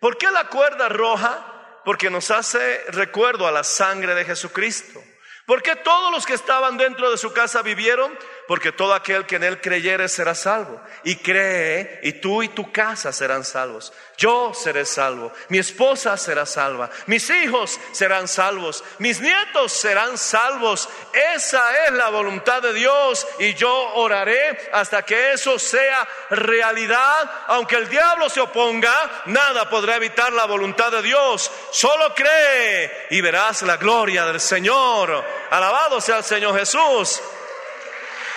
¿Por 0.00 0.16
qué 0.16 0.30
la 0.30 0.48
cuerda 0.48 0.88
roja? 0.88 1.80
Porque 1.84 2.10
nos 2.10 2.30
hace 2.30 2.84
recuerdo 2.88 3.46
a 3.46 3.52
la 3.52 3.64
sangre 3.64 4.14
de 4.14 4.24
Jesucristo. 4.24 5.02
¿Por 5.46 5.62
qué 5.62 5.76
todos 5.76 6.12
los 6.12 6.26
que 6.26 6.34
estaban 6.34 6.76
dentro 6.76 7.10
de 7.10 7.16
su 7.16 7.32
casa 7.32 7.62
vivieron? 7.62 8.16
Porque 8.48 8.72
todo 8.72 8.94
aquel 8.94 9.26
que 9.26 9.36
en 9.36 9.44
él 9.44 9.60
creyere 9.60 10.08
será 10.08 10.34
salvo. 10.34 10.80
Y 11.04 11.16
cree, 11.16 12.00
y 12.02 12.14
tú 12.14 12.42
y 12.42 12.48
tu 12.48 12.72
casa 12.72 13.12
serán 13.12 13.44
salvos. 13.44 13.92
Yo 14.16 14.52
seré 14.54 14.86
salvo, 14.86 15.32
mi 15.48 15.58
esposa 15.58 16.16
será 16.16 16.44
salva, 16.44 16.90
mis 17.06 17.28
hijos 17.30 17.78
serán 17.92 18.26
salvos, 18.26 18.82
mis 18.98 19.20
nietos 19.20 19.72
serán 19.72 20.16
salvos. 20.16 20.88
Esa 21.34 21.84
es 21.84 21.92
la 21.92 22.08
voluntad 22.08 22.62
de 22.62 22.72
Dios 22.72 23.26
y 23.38 23.52
yo 23.52 23.70
oraré 23.94 24.70
hasta 24.72 25.02
que 25.02 25.34
eso 25.34 25.58
sea 25.58 26.08
realidad. 26.30 27.30
Aunque 27.48 27.76
el 27.76 27.88
diablo 27.88 28.30
se 28.30 28.40
oponga, 28.40 29.22
nada 29.26 29.68
podrá 29.68 29.96
evitar 29.96 30.32
la 30.32 30.46
voluntad 30.46 30.90
de 30.90 31.02
Dios. 31.02 31.50
Solo 31.70 32.14
cree 32.14 33.08
y 33.10 33.20
verás 33.20 33.60
la 33.60 33.76
gloria 33.76 34.24
del 34.24 34.40
Señor. 34.40 35.22
Alabado 35.50 36.00
sea 36.00 36.16
el 36.16 36.24
Señor 36.24 36.58
Jesús. 36.58 37.20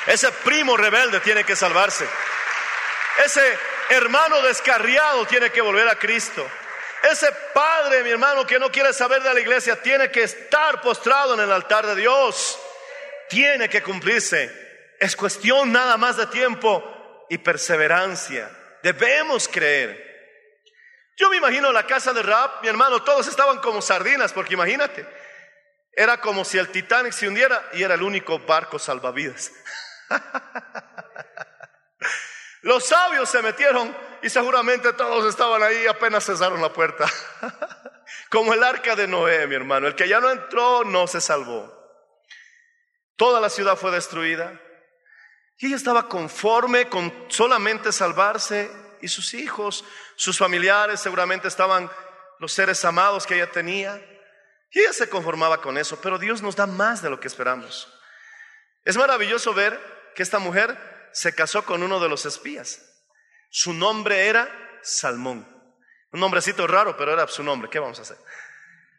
Ese 0.07 0.31
primo 0.31 0.75
rebelde 0.75 1.19
tiene 1.19 1.43
que 1.43 1.55
salvarse. 1.55 2.07
Ese 3.23 3.57
hermano 3.89 4.41
descarriado 4.41 5.25
tiene 5.25 5.51
que 5.51 5.61
volver 5.61 5.87
a 5.87 5.95
Cristo. 5.97 6.47
Ese 7.03 7.31
padre, 7.53 8.03
mi 8.03 8.11
hermano, 8.11 8.45
que 8.45 8.59
no 8.59 8.71
quiere 8.71 8.93
saber 8.93 9.21
de 9.23 9.33
la 9.33 9.39
iglesia, 9.39 9.81
tiene 9.81 10.11
que 10.11 10.23
estar 10.23 10.81
postrado 10.81 11.33
en 11.33 11.39
el 11.39 11.51
altar 11.51 11.85
de 11.87 11.95
Dios. 11.95 12.59
Tiene 13.29 13.69
que 13.69 13.81
cumplirse. 13.81 14.95
Es 14.99 15.15
cuestión 15.15 15.71
nada 15.71 15.97
más 15.97 16.17
de 16.17 16.27
tiempo 16.27 17.25
y 17.29 17.37
perseverancia. 17.39 18.49
Debemos 18.83 19.47
creer. 19.47 20.11
Yo 21.17 21.29
me 21.29 21.37
imagino 21.37 21.71
la 21.71 21.85
casa 21.85 22.13
de 22.13 22.23
Rap, 22.23 22.61
mi 22.61 22.67
hermano, 22.67 23.03
todos 23.03 23.27
estaban 23.27 23.59
como 23.59 23.81
sardinas, 23.81 24.33
porque 24.33 24.53
imagínate, 24.53 25.05
era 25.93 26.19
como 26.19 26.45
si 26.45 26.57
el 26.57 26.69
Titanic 26.69 27.13
se 27.13 27.27
hundiera 27.27 27.69
y 27.73 27.83
era 27.83 27.95
el 27.95 28.01
único 28.01 28.39
barco 28.39 28.79
salvavidas. 28.79 29.51
Los 32.61 32.85
sabios 32.85 33.29
se 33.29 33.41
metieron 33.41 33.95
y 34.21 34.29
seguramente 34.29 34.93
todos 34.93 35.25
estaban 35.25 35.63
ahí 35.63 35.87
apenas 35.87 36.25
cesaron 36.25 36.61
la 36.61 36.71
puerta. 36.71 37.05
Como 38.29 38.53
el 38.53 38.63
arca 38.63 38.95
de 38.95 39.07
Noé, 39.07 39.47
mi 39.47 39.55
hermano. 39.55 39.87
El 39.87 39.95
que 39.95 40.07
ya 40.07 40.19
no 40.19 40.29
entró 40.29 40.83
no 40.83 41.07
se 41.07 41.21
salvó. 41.21 41.79
Toda 43.15 43.39
la 43.39 43.49
ciudad 43.49 43.75
fue 43.75 43.91
destruida. 43.91 44.59
Y 45.57 45.67
ella 45.67 45.75
estaba 45.75 46.07
conforme 46.07 46.87
con 46.87 47.11
solamente 47.29 47.91
salvarse 47.91 48.71
y 49.01 49.07
sus 49.07 49.33
hijos, 49.33 49.83
sus 50.15 50.37
familiares 50.37 50.99
seguramente 50.99 51.47
estaban 51.47 51.89
los 52.39 52.53
seres 52.53 52.83
amados 52.85 53.25
que 53.25 53.35
ella 53.35 53.51
tenía. 53.51 53.99
Y 54.71 54.79
ella 54.79 54.93
se 54.93 55.09
conformaba 55.09 55.61
con 55.61 55.77
eso, 55.77 55.99
pero 56.01 56.17
Dios 56.17 56.41
nos 56.41 56.55
da 56.55 56.65
más 56.65 57.01
de 57.01 57.09
lo 57.09 57.19
que 57.19 57.27
esperamos. 57.27 57.91
Es 58.85 58.97
maravilloso 58.97 59.53
ver 59.53 60.00
que 60.15 60.23
esta 60.23 60.39
mujer 60.39 60.77
se 61.13 61.33
casó 61.33 61.63
con 61.65 61.83
uno 61.83 61.99
de 61.99 62.09
los 62.09 62.25
espías. 62.25 62.81
Su 63.49 63.73
nombre 63.73 64.27
era 64.27 64.49
Salmón. 64.81 65.47
Un 66.11 66.19
nombrecito 66.19 66.67
raro, 66.67 66.95
pero 66.97 67.13
era 67.13 67.27
su 67.27 67.43
nombre. 67.43 67.69
¿Qué 67.69 67.79
vamos 67.79 67.99
a 67.99 68.03
hacer? 68.03 68.17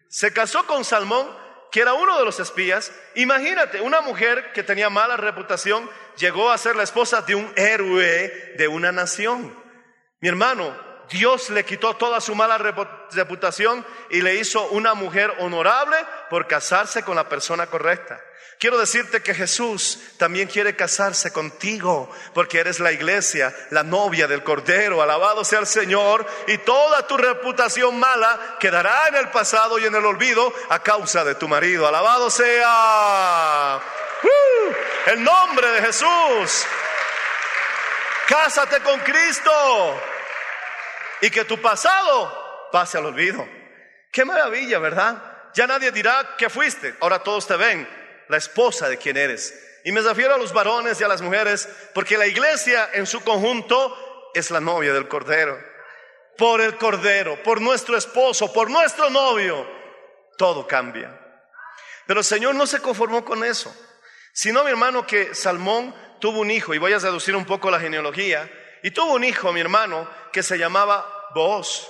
Se 0.09 0.33
casó 0.33 0.67
con 0.67 0.85
Salmón, 0.85 1.27
que 1.71 1.81
era 1.81 1.95
uno 1.95 2.19
de 2.19 2.25
los 2.25 2.39
espías. 2.41 2.93
Imagínate, 3.15 3.81
una 3.81 4.01
mujer 4.01 4.53
que 4.53 4.63
tenía 4.63 4.91
mala 4.91 5.17
reputación 5.17 5.89
llegó 6.17 6.51
a 6.51 6.59
ser 6.59 6.77
la 6.77 6.83
esposa 6.83 7.23
de 7.23 7.35
un 7.35 7.53
héroe 7.57 8.55
de 8.57 8.69
una 8.69 8.93
nación. 8.93 9.59
Mi 10.21 10.29
hermano, 10.29 10.92
Dios 11.13 11.51
le 11.51 11.65
quitó 11.65 11.95
toda 11.97 12.21
su 12.21 12.35
mala 12.35 12.59
reputación 13.11 13.85
y 14.09 14.23
le 14.23 14.37
hizo 14.37 14.67
una 14.69 14.95
mujer 14.95 15.33
honorable 15.41 15.97
por 16.31 16.47
casarse 16.47 17.03
con 17.03 17.17
la 17.17 17.29
persona 17.29 17.67
correcta. 17.67 18.19
Quiero 18.59 18.79
decirte 18.79 19.23
que 19.23 19.35
Jesús 19.35 19.99
también 20.19 20.49
quiere 20.49 20.77
casarse 20.77 21.33
contigo 21.33 22.11
porque 22.33 22.61
eres 22.61 22.81
la 22.81 22.93
iglesia, 22.93 23.55
la 23.71 23.83
novia 23.83 24.27
del 24.29 24.43
Cordero. 24.43 25.03
Alabado 25.03 25.45
sea 25.45 25.59
el 25.59 25.67
Señor 25.67 26.25
y 26.47 26.59
toda 26.59 27.07
tu 27.07 27.17
reputación 27.17 27.99
mala 27.99 28.57
quedará 28.61 29.09
en 29.09 29.17
el 29.17 29.31
pasado 29.31 29.79
y 29.79 29.85
en 29.85 29.95
el 29.95 30.07
olvido 30.07 30.55
a 30.71 30.83
causa 30.83 31.25
de 31.25 31.35
tu 31.35 31.49
marido. 31.49 31.89
Alabado 31.89 32.31
sea 32.31 33.81
¡Uh! 34.23 35.11
el 35.11 35.25
nombre 35.25 35.69
de 35.73 35.83
Jesús. 35.83 36.65
Cásate 38.29 38.81
con 38.81 39.01
Cristo 39.01 40.01
y 41.23 41.31
que 41.31 41.45
tu 41.45 41.59
pasado 41.63 42.69
pase 42.73 42.99
al 42.99 43.07
olvido. 43.07 43.49
Qué 44.11 44.25
maravilla, 44.25 44.79
¿verdad? 44.81 45.23
Ya 45.55 45.67
nadie 45.67 45.93
dirá 45.93 46.35
que 46.37 46.51
fuiste, 46.51 46.97
ahora 47.01 47.23
todos 47.23 47.47
te 47.47 47.57
ven 47.57 47.89
la 48.29 48.37
esposa 48.37 48.89
de 48.89 48.99
quien 48.99 49.17
eres. 49.17 49.55
Y 49.85 49.93
me 49.93 50.01
refiero 50.01 50.35
a 50.35 50.39
los 50.39 50.53
varones 50.53 51.01
y 51.01 51.05
a 51.05 51.09
las 51.09 51.23
mujeres, 51.23 51.69
porque 51.95 52.19
la 52.19 52.27
iglesia 52.27 52.91
en 52.93 53.07
su 53.07 53.23
conjunto 53.23 54.31
es 54.35 54.51
la 54.51 54.61
novia 54.61 54.93
del 54.93 55.07
Cordero. 55.09 55.59
Por 56.37 56.61
el 56.61 56.77
Cordero, 56.77 57.41
por 57.43 57.61
nuestro 57.61 57.97
esposo, 57.97 58.53
por 58.53 58.69
nuestro 58.69 59.09
novio, 59.09 59.69
todo 60.37 60.67
cambia. 60.67 61.19
Pero 62.07 62.21
el 62.21 62.25
Señor 62.25 62.57
no 62.57 62.67
se 62.67 62.81
conformó 62.81 63.25
con 63.25 63.45
eso, 63.45 63.73
sino 64.33 64.65
mi 64.65 64.71
hermano 64.71 65.07
que 65.07 65.37
Salmón 65.37 65.95
tuvo 66.21 66.41
un 66.41 66.51
hijo, 66.51 66.75
y 66.75 66.79
voy 66.79 66.93
a 66.93 66.99
reducir 66.99 67.37
un 67.37 67.45
poco 67.45 67.71
la 67.71 67.79
genealogía, 67.79 68.51
y 68.83 68.91
tuvo 68.91 69.15
un 69.15 69.25
hijo, 69.25 69.53
mi 69.53 69.61
hermano, 69.61 70.09
que 70.33 70.43
se 70.43 70.59
llamaba 70.59 71.31
Boaz. 71.35 71.89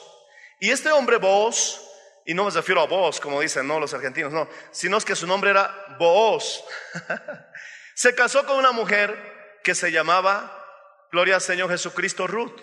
Y 0.60 0.70
este 0.70 0.90
hombre 0.90 1.16
Boaz 1.16 1.80
y 2.24 2.34
no 2.34 2.44
me 2.44 2.50
refiero 2.50 2.80
a 2.80 2.86
vos, 2.86 3.20
como 3.20 3.40
dicen 3.40 3.66
no 3.66 3.80
los 3.80 3.92
argentinos, 3.94 4.32
no, 4.32 4.48
sino 4.70 5.00
que 5.00 5.16
su 5.16 5.26
nombre 5.26 5.50
era 5.50 5.96
Booz. 5.98 6.62
se 7.94 8.14
casó 8.14 8.46
con 8.46 8.58
una 8.58 8.72
mujer 8.72 9.58
que 9.64 9.74
se 9.74 9.90
llamaba, 9.90 11.08
gloria 11.10 11.36
al 11.36 11.40
Señor 11.40 11.70
Jesucristo, 11.70 12.26
Ruth. 12.26 12.60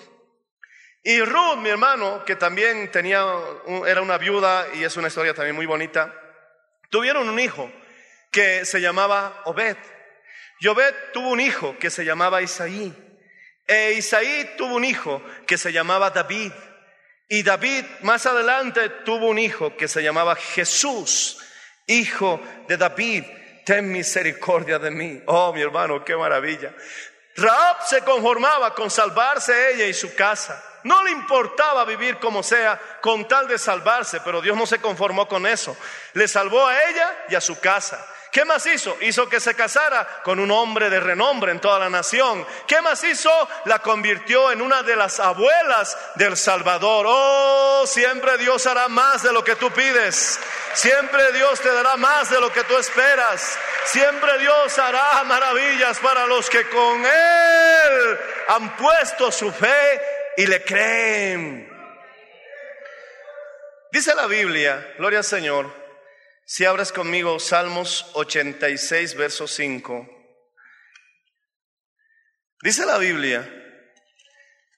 Y 1.04 1.22
Ruth, 1.22 1.58
mi 1.58 1.70
hermano, 1.70 2.24
que 2.26 2.36
también 2.36 2.92
tenía, 2.92 3.26
era 3.86 4.02
una 4.02 4.18
viuda 4.18 4.68
y 4.76 4.84
es 4.84 4.96
una 4.98 5.08
historia 5.08 5.34
también 5.34 5.56
muy 5.56 5.66
bonita, 5.66 6.14
tuvieron 6.90 7.28
un 7.28 7.40
hijo 7.40 7.72
que 8.32 8.66
se 8.66 8.80
llamaba 8.80 9.42
Obed. 9.46 9.78
Y 10.62 10.68
Obed 10.68 10.94
tuvo 11.14 11.30
un 11.30 11.40
hijo 11.40 11.78
que 11.80 11.90
se 11.90 12.06
llamaba 12.06 12.42
Isaí. 12.42 12.94
E 13.72 13.92
Isaí 13.92 14.56
tuvo 14.58 14.78
un 14.78 14.84
hijo 14.84 15.22
que 15.46 15.56
se 15.56 15.72
llamaba 15.72 16.10
David. 16.10 16.52
Y 17.28 17.44
David 17.44 17.86
más 18.02 18.26
adelante 18.26 18.90
tuvo 19.06 19.28
un 19.28 19.38
hijo 19.38 19.78
que 19.78 19.88
se 19.88 20.02
llamaba 20.02 20.36
Jesús, 20.36 21.38
hijo 21.86 22.42
de 22.68 22.78
David. 22.78 23.26
Ten 23.64 23.92
misericordia 23.92 24.80
de 24.80 24.90
mí. 24.90 25.22
Oh, 25.28 25.54
mi 25.54 25.62
hermano, 25.62 26.04
qué 26.04 26.16
maravilla. 26.16 26.74
Raab 27.36 27.86
se 27.86 28.02
conformaba 28.02 28.74
con 28.74 28.90
salvarse 28.90 29.76
ella 29.76 29.86
y 29.86 29.94
su 29.94 30.16
casa. 30.16 30.64
No 30.86 31.04
le 31.04 31.12
importaba 31.12 31.86
vivir 31.86 32.18
como 32.18 32.42
sea 32.42 32.82
con 33.02 33.28
tal 33.28 33.48
de 33.48 33.60
salvarse, 33.60 34.20
pero 34.22 34.42
Dios 34.42 34.58
no 34.58 34.66
se 34.66 34.82
conformó 34.82 35.28
con 35.28 35.46
eso. 35.46 35.78
Le 36.14 36.28
salvó 36.28 36.66
a 36.66 36.90
ella 36.90 37.26
y 37.30 37.36
a 37.36 37.42
su 37.42 37.60
casa. 37.60 38.04
¿Qué 38.32 38.46
más 38.46 38.66
hizo? 38.68 38.96
Hizo 39.02 39.28
que 39.28 39.40
se 39.40 39.56
casara 39.56 40.22
con 40.24 40.40
un 40.40 40.52
hombre 40.52 40.90
de 40.90 41.00
renombre 41.00 41.52
en 41.52 41.60
toda 41.60 41.80
la 41.80 41.90
nación. 41.90 42.46
¿Qué 42.68 42.80
más 42.82 43.04
hizo? 43.04 43.32
La 43.66 43.80
convirtió 43.80 44.52
en 44.52 44.62
una 44.62 44.84
de 44.84 44.96
las 44.96 45.20
abuelas 45.20 45.98
del 46.16 46.38
Salvador. 46.38 47.06
Oh, 47.08 47.86
siempre 47.88 48.38
Dios 48.38 48.68
hará 48.68 48.88
más 48.88 49.24
de 49.24 49.34
lo 49.34 49.44
que 49.44 49.56
tú 49.56 49.72
pides. 49.72 50.40
Siempre 50.74 51.32
Dios 51.32 51.60
te 51.60 51.74
dará 51.74 51.98
más 51.98 52.30
de 52.30 52.40
lo 52.40 52.52
que 52.52 52.64
tú 52.66 52.78
esperas. 52.78 53.58
Siempre 53.86 54.38
Dios 54.38 54.78
hará 54.78 55.24
maravillas 55.24 55.98
para 55.98 56.28
los 56.28 56.50
que 56.50 56.70
con 56.70 57.04
Él 57.04 58.20
han 58.50 58.76
puesto 58.78 59.32
su 59.32 59.52
fe 59.52 60.02
y 60.38 60.46
le 60.46 60.64
creen. 60.64 61.68
Dice 63.92 64.14
la 64.14 64.28
Biblia, 64.28 64.94
gloria 65.00 65.20
al 65.20 65.26
Señor, 65.26 65.74
si 66.52 66.66
abres 66.66 66.92
conmigo 66.92 67.40
Salmos 67.40 68.08
86, 68.14 69.14
verso 69.14 69.48
5. 69.48 70.10
Dice 72.64 72.88
la 72.88 72.98
Biblia, 72.98 73.48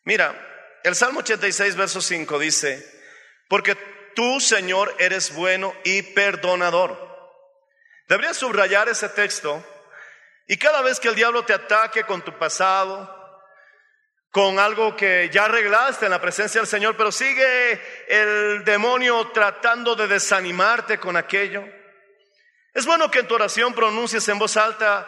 mira, 0.04 0.36
el 0.84 0.96
Salmo 0.96 1.22
86, 1.22 1.78
verso 1.78 2.02
5 2.02 2.40
dice, 2.40 2.86
porque 3.48 3.78
tú, 4.18 4.42
Señor, 4.42 4.94
eres 5.00 5.34
bueno 5.34 5.74
y 5.86 6.02
perdonador. 6.02 7.00
Deberías 8.10 8.36
subrayar 8.36 8.90
ese 8.90 9.08
texto 9.08 9.66
y 10.48 10.58
cada 10.58 10.82
vez 10.82 11.00
que 11.00 11.08
el 11.08 11.16
diablo 11.16 11.46
te 11.46 11.54
ataque 11.54 12.04
con 12.04 12.22
tu 12.22 12.38
pasado, 12.38 13.21
con 14.32 14.60
algo 14.60 14.96
que 14.96 15.30
ya 15.32 15.46
arreglaste 15.46 16.06
en 16.06 16.12
la 16.12 16.22
presencia 16.22 16.62
del 16.62 16.68
Señor, 16.68 16.96
pero 16.96 17.12
sigue 17.12 17.82
el 18.08 18.64
demonio 18.64 19.28
tratando 19.34 19.94
de 19.96 20.08
desanimarte 20.08 20.98
con 20.98 21.18
aquello. 21.18 21.66
Es 22.74 22.86
bueno 22.86 23.12
que 23.12 23.20
en 23.20 23.28
tu 23.28 23.36
oración 23.36 23.74
pronuncies 23.74 24.28
en 24.30 24.40
voz 24.40 24.56
alta 24.56 25.06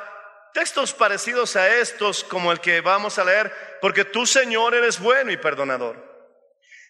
textos 0.54 0.94
parecidos 0.94 1.56
a 1.56 1.74
estos 1.78 2.24
como 2.26 2.52
el 2.52 2.60
que 2.60 2.82
vamos 2.82 3.18
a 3.18 3.24
leer, 3.24 3.52
porque 3.82 4.04
tú 4.04 4.26
Señor 4.26 4.76
eres 4.76 5.00
bueno 5.00 5.32
y 5.32 5.38
perdonador. 5.38 6.12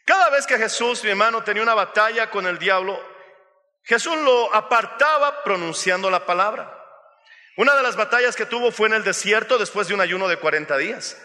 Cada 0.04 0.32
vez 0.32 0.48
que 0.48 0.58
Jesús, 0.58 1.04
mi 1.04 1.12
hermano, 1.12 1.44
tenía 1.44 1.64
una 1.64 1.76
batalla 1.76 2.32
con 2.32 2.48
el 2.48 2.58
diablo, 2.58 3.00
Jesús 3.84 4.18
lo 4.18 4.54
apartaba 4.54 5.44
pronunciando 5.44 6.10
la 6.10 6.26
palabra. 6.26 6.80
Una 7.58 7.76
de 7.76 7.84
las 7.84 7.96
batallas 7.96 8.36
que 8.36 8.48
tuvo 8.48 8.72
fue 8.72 8.88
en 8.88 8.96
el 8.96 9.04
desierto 9.04 9.60
después 9.60 9.88
de 9.88 9.94
un 9.94 10.02
ayuno 10.02 10.28
de 10.28 10.38
40 10.38 10.76
días. 10.78 11.16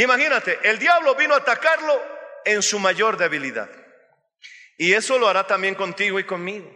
Imagínate, 0.00 0.58
el 0.62 0.78
diablo 0.78 1.14
vino 1.14 1.34
a 1.34 1.38
atacarlo 1.38 2.02
en 2.46 2.62
su 2.62 2.78
mayor 2.78 3.18
debilidad. 3.18 3.68
Y 4.78 4.94
eso 4.94 5.18
lo 5.18 5.28
hará 5.28 5.46
también 5.46 5.74
contigo 5.74 6.18
y 6.18 6.24
conmigo. 6.24 6.74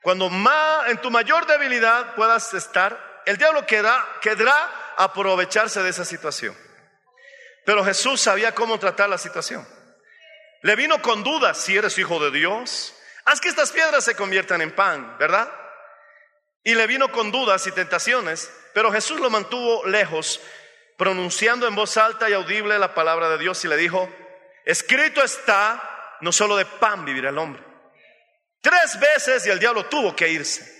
Cuando 0.00 0.30
más, 0.30 0.88
en 0.88 0.98
tu 0.98 1.10
mayor 1.10 1.44
debilidad 1.46 2.14
puedas 2.14 2.54
estar, 2.54 3.22
el 3.26 3.36
diablo 3.36 3.66
quedará, 3.66 4.06
quedará 4.20 4.94
aprovecharse 4.96 5.82
de 5.82 5.90
esa 5.90 6.04
situación. 6.04 6.56
Pero 7.64 7.84
Jesús 7.84 8.20
sabía 8.20 8.54
cómo 8.54 8.78
tratar 8.78 9.08
la 9.08 9.18
situación. 9.18 9.66
Le 10.62 10.76
vino 10.76 11.02
con 11.02 11.24
dudas, 11.24 11.58
si 11.58 11.76
eres 11.76 11.98
hijo 11.98 12.20
de 12.20 12.30
Dios, 12.30 12.94
haz 13.24 13.40
que 13.40 13.48
estas 13.48 13.72
piedras 13.72 14.04
se 14.04 14.14
conviertan 14.14 14.62
en 14.62 14.70
pan, 14.72 15.18
¿verdad? 15.18 15.52
Y 16.62 16.76
le 16.76 16.86
vino 16.86 17.10
con 17.10 17.32
dudas 17.32 17.66
y 17.66 17.72
tentaciones, 17.72 18.52
pero 18.72 18.92
Jesús 18.92 19.18
lo 19.18 19.30
mantuvo 19.30 19.84
lejos, 19.86 20.40
pronunciando 20.96 21.66
en 21.66 21.74
voz 21.74 21.96
alta 21.96 22.28
y 22.28 22.32
audible 22.32 22.78
la 22.78 22.94
palabra 22.94 23.28
de 23.28 23.38
Dios 23.38 23.64
y 23.64 23.68
le 23.68 23.76
dijo, 23.76 24.08
escrito 24.64 25.22
está, 25.22 26.16
no 26.20 26.32
solo 26.32 26.56
de 26.56 26.64
pan 26.64 27.04
vivirá 27.04 27.30
el 27.30 27.38
hombre. 27.38 27.62
Tres 28.60 28.98
veces 28.98 29.46
y 29.46 29.50
el 29.50 29.58
diablo 29.58 29.86
tuvo 29.86 30.16
que 30.16 30.28
irse. 30.28 30.74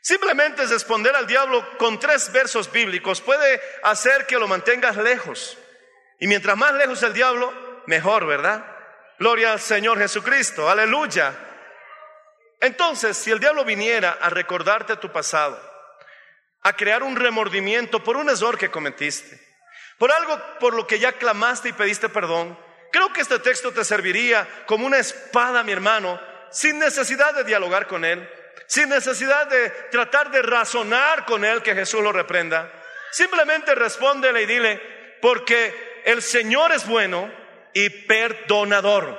Simplemente 0.00 0.66
responder 0.66 1.14
al 1.14 1.26
diablo 1.26 1.76
con 1.78 2.00
tres 2.00 2.32
versos 2.32 2.70
bíblicos 2.70 3.20
puede 3.20 3.60
hacer 3.84 4.26
que 4.26 4.38
lo 4.38 4.48
mantengas 4.48 4.96
lejos. 4.96 5.58
Y 6.18 6.26
mientras 6.26 6.56
más 6.56 6.72
lejos 6.74 7.02
el 7.02 7.12
diablo, 7.12 7.52
mejor, 7.86 8.26
¿verdad? 8.26 8.64
Gloria 9.18 9.52
al 9.52 9.60
Señor 9.60 9.98
Jesucristo, 9.98 10.68
aleluya. 10.68 11.34
Entonces, 12.60 13.16
si 13.16 13.30
el 13.30 13.40
diablo 13.40 13.64
viniera 13.64 14.18
a 14.20 14.30
recordarte 14.30 14.96
tu 14.96 15.10
pasado, 15.12 15.71
a 16.62 16.74
crear 16.74 17.02
un 17.02 17.16
remordimiento 17.16 18.02
por 18.02 18.16
un 18.16 18.28
error 18.28 18.56
que 18.56 18.70
cometiste, 18.70 19.40
por 19.98 20.12
algo 20.12 20.40
por 20.60 20.74
lo 20.74 20.86
que 20.86 20.98
ya 20.98 21.12
clamaste 21.12 21.70
y 21.70 21.72
pediste 21.72 22.08
perdón, 22.08 22.58
creo 22.90 23.12
que 23.12 23.20
este 23.20 23.38
texto 23.38 23.72
te 23.72 23.84
serviría 23.84 24.48
como 24.66 24.86
una 24.86 24.98
espada, 24.98 25.62
mi 25.62 25.72
hermano, 25.72 26.20
sin 26.50 26.78
necesidad 26.78 27.34
de 27.34 27.44
dialogar 27.44 27.86
con 27.86 28.04
él, 28.04 28.28
sin 28.66 28.88
necesidad 28.88 29.46
de 29.48 29.70
tratar 29.90 30.30
de 30.30 30.42
razonar 30.42 31.24
con 31.24 31.44
él 31.44 31.62
que 31.62 31.74
Jesús 31.74 32.02
lo 32.02 32.12
reprenda. 32.12 32.70
Simplemente 33.10 33.74
respóndele 33.74 34.42
y 34.42 34.46
dile, 34.46 35.18
porque 35.20 36.02
el 36.04 36.22
Señor 36.22 36.72
es 36.72 36.86
bueno 36.86 37.30
y 37.74 37.88
perdonador. 37.90 39.18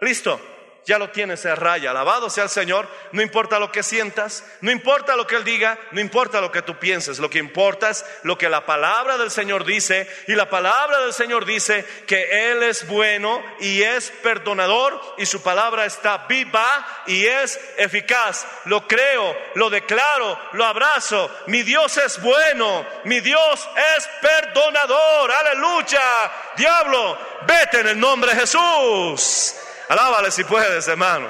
Listo 0.00 0.40
ya 0.88 0.98
lo 0.98 1.10
tienes 1.10 1.44
a 1.44 1.54
raya. 1.54 1.90
Alabado 1.90 2.30
sea 2.30 2.44
el 2.44 2.50
Señor. 2.50 2.88
No 3.12 3.20
importa 3.20 3.58
lo 3.58 3.70
que 3.70 3.82
sientas, 3.82 4.42
no 4.62 4.70
importa 4.70 5.16
lo 5.16 5.26
que 5.26 5.36
Él 5.36 5.44
diga, 5.44 5.78
no 5.92 6.00
importa 6.00 6.40
lo 6.40 6.50
que 6.50 6.62
tú 6.62 6.78
pienses. 6.78 7.18
Lo 7.18 7.28
que 7.28 7.38
importa 7.38 7.90
es 7.90 8.06
lo 8.22 8.38
que 8.38 8.48
la 8.48 8.64
palabra 8.64 9.18
del 9.18 9.30
Señor 9.30 9.66
dice. 9.66 10.08
Y 10.28 10.34
la 10.34 10.48
palabra 10.48 11.00
del 11.00 11.12
Señor 11.12 11.44
dice 11.44 11.84
que 12.06 12.50
Él 12.50 12.62
es 12.62 12.88
bueno 12.88 13.44
y 13.60 13.82
es 13.82 14.10
perdonador 14.22 14.98
y 15.18 15.26
su 15.26 15.42
palabra 15.42 15.84
está 15.84 16.26
viva 16.26 16.66
y 17.06 17.26
es 17.26 17.60
eficaz. 17.76 18.46
Lo 18.64 18.88
creo, 18.88 19.36
lo 19.56 19.68
declaro, 19.68 20.40
lo 20.52 20.64
abrazo. 20.64 21.30
Mi 21.48 21.64
Dios 21.64 21.98
es 21.98 22.18
bueno, 22.22 22.86
mi 23.04 23.20
Dios 23.20 23.68
es 23.98 24.08
perdonador. 24.22 25.32
Aleluya. 25.32 26.32
Diablo, 26.56 27.18
vete 27.46 27.80
en 27.80 27.88
el 27.88 28.00
nombre 28.00 28.32
de 28.32 28.40
Jesús. 28.40 29.54
Alábale 29.88 30.30
si 30.30 30.44
puedes, 30.44 30.86
hermano. 30.86 31.28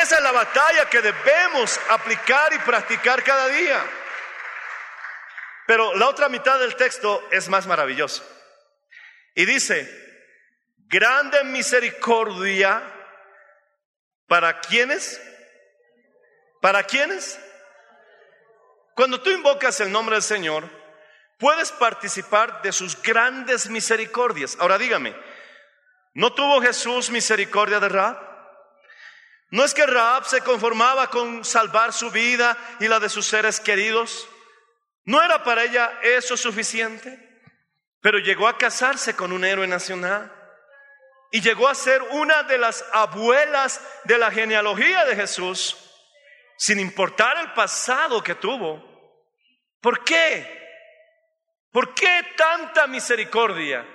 Esa 0.00 0.16
es 0.16 0.22
la 0.22 0.32
batalla 0.32 0.88
que 0.88 1.02
debemos 1.02 1.78
aplicar 1.90 2.52
y 2.54 2.58
practicar 2.58 3.22
cada 3.22 3.48
día. 3.48 3.84
Pero 5.66 5.94
la 5.94 6.08
otra 6.08 6.28
mitad 6.28 6.58
del 6.58 6.76
texto 6.76 7.28
es 7.30 7.48
más 7.48 7.66
maravilloso. 7.66 8.24
Y 9.34 9.44
dice, 9.44 9.88
grande 10.86 11.44
misericordia 11.44 12.82
para 14.26 14.60
quienes, 14.60 15.20
para 16.60 16.84
quienes. 16.84 17.38
Cuando 18.94 19.20
tú 19.20 19.30
invocas 19.30 19.80
el 19.80 19.90
nombre 19.90 20.16
del 20.16 20.22
Señor, 20.22 20.68
puedes 21.38 21.72
participar 21.72 22.62
de 22.62 22.72
sus 22.72 23.00
grandes 23.02 23.68
misericordias. 23.68 24.56
Ahora 24.60 24.78
dígame, 24.78 25.14
¿No 26.14 26.32
tuvo 26.32 26.60
Jesús 26.60 27.10
misericordia 27.10 27.80
de 27.80 27.88
Raab? 27.88 28.32
¿No 29.50 29.64
es 29.64 29.74
que 29.74 29.86
Raab 29.86 30.24
se 30.24 30.40
conformaba 30.40 31.08
con 31.08 31.44
salvar 31.44 31.92
su 31.92 32.10
vida 32.10 32.56
y 32.80 32.88
la 32.88 33.00
de 33.00 33.08
sus 33.08 33.26
seres 33.26 33.60
queridos? 33.60 34.28
¿No 35.04 35.22
era 35.22 35.42
para 35.44 35.64
ella 35.64 35.98
eso 36.02 36.36
suficiente? 36.36 37.18
Pero 38.00 38.18
llegó 38.18 38.48
a 38.48 38.58
casarse 38.58 39.14
con 39.14 39.32
un 39.32 39.44
héroe 39.44 39.66
nacional 39.66 40.32
y 41.30 41.40
llegó 41.40 41.68
a 41.68 41.74
ser 41.74 42.02
una 42.10 42.42
de 42.42 42.58
las 42.58 42.84
abuelas 42.92 43.80
de 44.04 44.18
la 44.18 44.30
genealogía 44.30 45.04
de 45.06 45.16
Jesús, 45.16 45.76
sin 46.58 46.78
importar 46.78 47.38
el 47.38 47.52
pasado 47.52 48.22
que 48.22 48.34
tuvo. 48.34 48.82
¿Por 49.80 50.04
qué? 50.04 50.60
¿Por 51.70 51.94
qué 51.94 52.22
tanta 52.36 52.86
misericordia? 52.86 53.86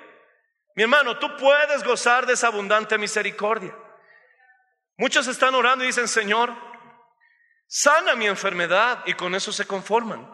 Mi 0.78 0.84
hermano, 0.84 1.18
tú 1.18 1.36
puedes 1.38 1.84
gozar 1.84 2.28
de 2.28 2.34
esa 2.34 2.48
abundante 2.48 3.00
misericordia. 3.00 3.76
Muchos 4.96 5.26
están 5.26 5.56
orando 5.56 5.84
y 5.84 5.88
dicen, 5.88 6.08
Señor, 6.08 6.54
sana 7.66 8.13
mi 8.13 8.28
enfermedad 8.28 9.02
y 9.08 9.16
con 9.16 9.34
eso 9.34 9.52
se 9.52 9.66
conforman. 9.66 10.30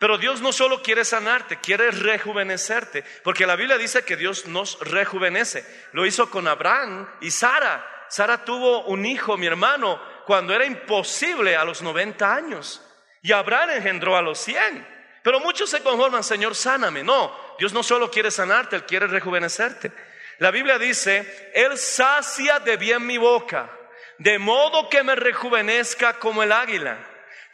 Pero 0.00 0.18
Dios 0.18 0.40
no 0.40 0.52
solo 0.52 0.82
quiere 0.82 1.04
sanarte, 1.04 1.60
quiere 1.60 1.92
rejuvenecerte, 1.92 3.04
porque 3.22 3.46
la 3.46 3.54
Biblia 3.54 3.78
dice 3.78 4.04
que 4.04 4.16
Dios 4.16 4.46
nos 4.46 4.80
rejuvenece. 4.80 5.64
Lo 5.92 6.04
hizo 6.04 6.28
con 6.28 6.48
Abraham 6.48 7.08
y 7.20 7.30
Sara. 7.30 7.86
Sara 8.08 8.44
tuvo 8.44 8.86
un 8.86 9.06
hijo, 9.06 9.36
mi 9.36 9.46
hermano, 9.46 10.02
cuando 10.26 10.52
era 10.52 10.66
imposible 10.66 11.54
a 11.54 11.64
los 11.64 11.82
90 11.82 12.34
años. 12.34 12.84
Y 13.22 13.30
Abraham 13.30 13.70
engendró 13.70 14.16
a 14.16 14.22
los 14.22 14.40
100. 14.40 14.93
Pero 15.24 15.40
muchos 15.40 15.70
se 15.70 15.82
conforman, 15.82 16.22
Señor, 16.22 16.54
sáname. 16.54 17.02
No, 17.02 17.34
Dios 17.58 17.72
no 17.72 17.82
solo 17.82 18.10
quiere 18.10 18.30
sanarte, 18.30 18.76
Él 18.76 18.84
quiere 18.84 19.06
rejuvenecerte. 19.06 19.90
La 20.36 20.50
Biblia 20.50 20.78
dice, 20.78 21.50
Él 21.54 21.78
sacia 21.78 22.60
de 22.60 22.76
bien 22.76 23.06
mi 23.06 23.16
boca, 23.16 23.70
de 24.18 24.38
modo 24.38 24.90
que 24.90 25.02
me 25.02 25.14
rejuvenezca 25.14 26.18
como 26.18 26.42
el 26.42 26.52
águila. 26.52 26.98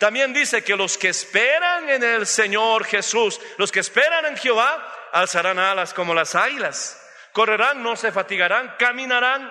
También 0.00 0.32
dice 0.32 0.64
que 0.64 0.74
los 0.74 0.98
que 0.98 1.10
esperan 1.10 1.88
en 1.88 2.02
el 2.02 2.26
Señor 2.26 2.86
Jesús, 2.86 3.40
los 3.56 3.70
que 3.70 3.78
esperan 3.78 4.26
en 4.26 4.36
Jehová, 4.36 4.92
alzarán 5.12 5.60
alas 5.60 5.94
como 5.94 6.12
las 6.12 6.34
águilas. 6.34 7.00
Correrán, 7.32 7.84
no 7.84 7.94
se 7.94 8.10
fatigarán, 8.10 8.74
caminarán, 8.80 9.48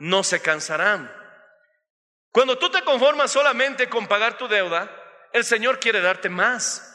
no 0.00 0.24
se 0.24 0.42
cansarán. 0.42 1.08
Cuando 2.32 2.58
tú 2.58 2.68
te 2.68 2.82
conformas 2.82 3.30
solamente 3.30 3.88
con 3.88 4.08
pagar 4.08 4.36
tu 4.36 4.48
deuda, 4.48 4.90
el 5.32 5.44
Señor 5.44 5.78
quiere 5.78 6.00
darte 6.00 6.28
más. 6.28 6.89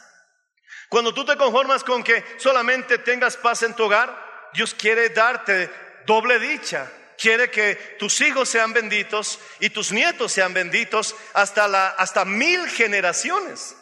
Cuando 0.88 1.12
tú 1.12 1.24
te 1.24 1.36
conformas 1.36 1.82
con 1.82 2.02
que 2.02 2.24
solamente 2.38 2.98
tengas 2.98 3.36
paz 3.36 3.62
en 3.62 3.74
tu 3.74 3.84
hogar, 3.84 4.50
Dios 4.52 4.74
quiere 4.74 5.10
darte 5.10 5.70
doble 6.06 6.38
dicha. 6.38 6.90
Quiere 7.18 7.50
que 7.50 7.74
tus 7.98 8.20
hijos 8.20 8.48
sean 8.48 8.72
benditos 8.72 9.38
y 9.58 9.70
tus 9.70 9.90
nietos 9.90 10.32
sean 10.32 10.52
benditos 10.52 11.16
hasta, 11.32 11.66
la, 11.66 11.88
hasta 11.88 12.24
mil 12.24 12.68
generaciones. 12.68 13.74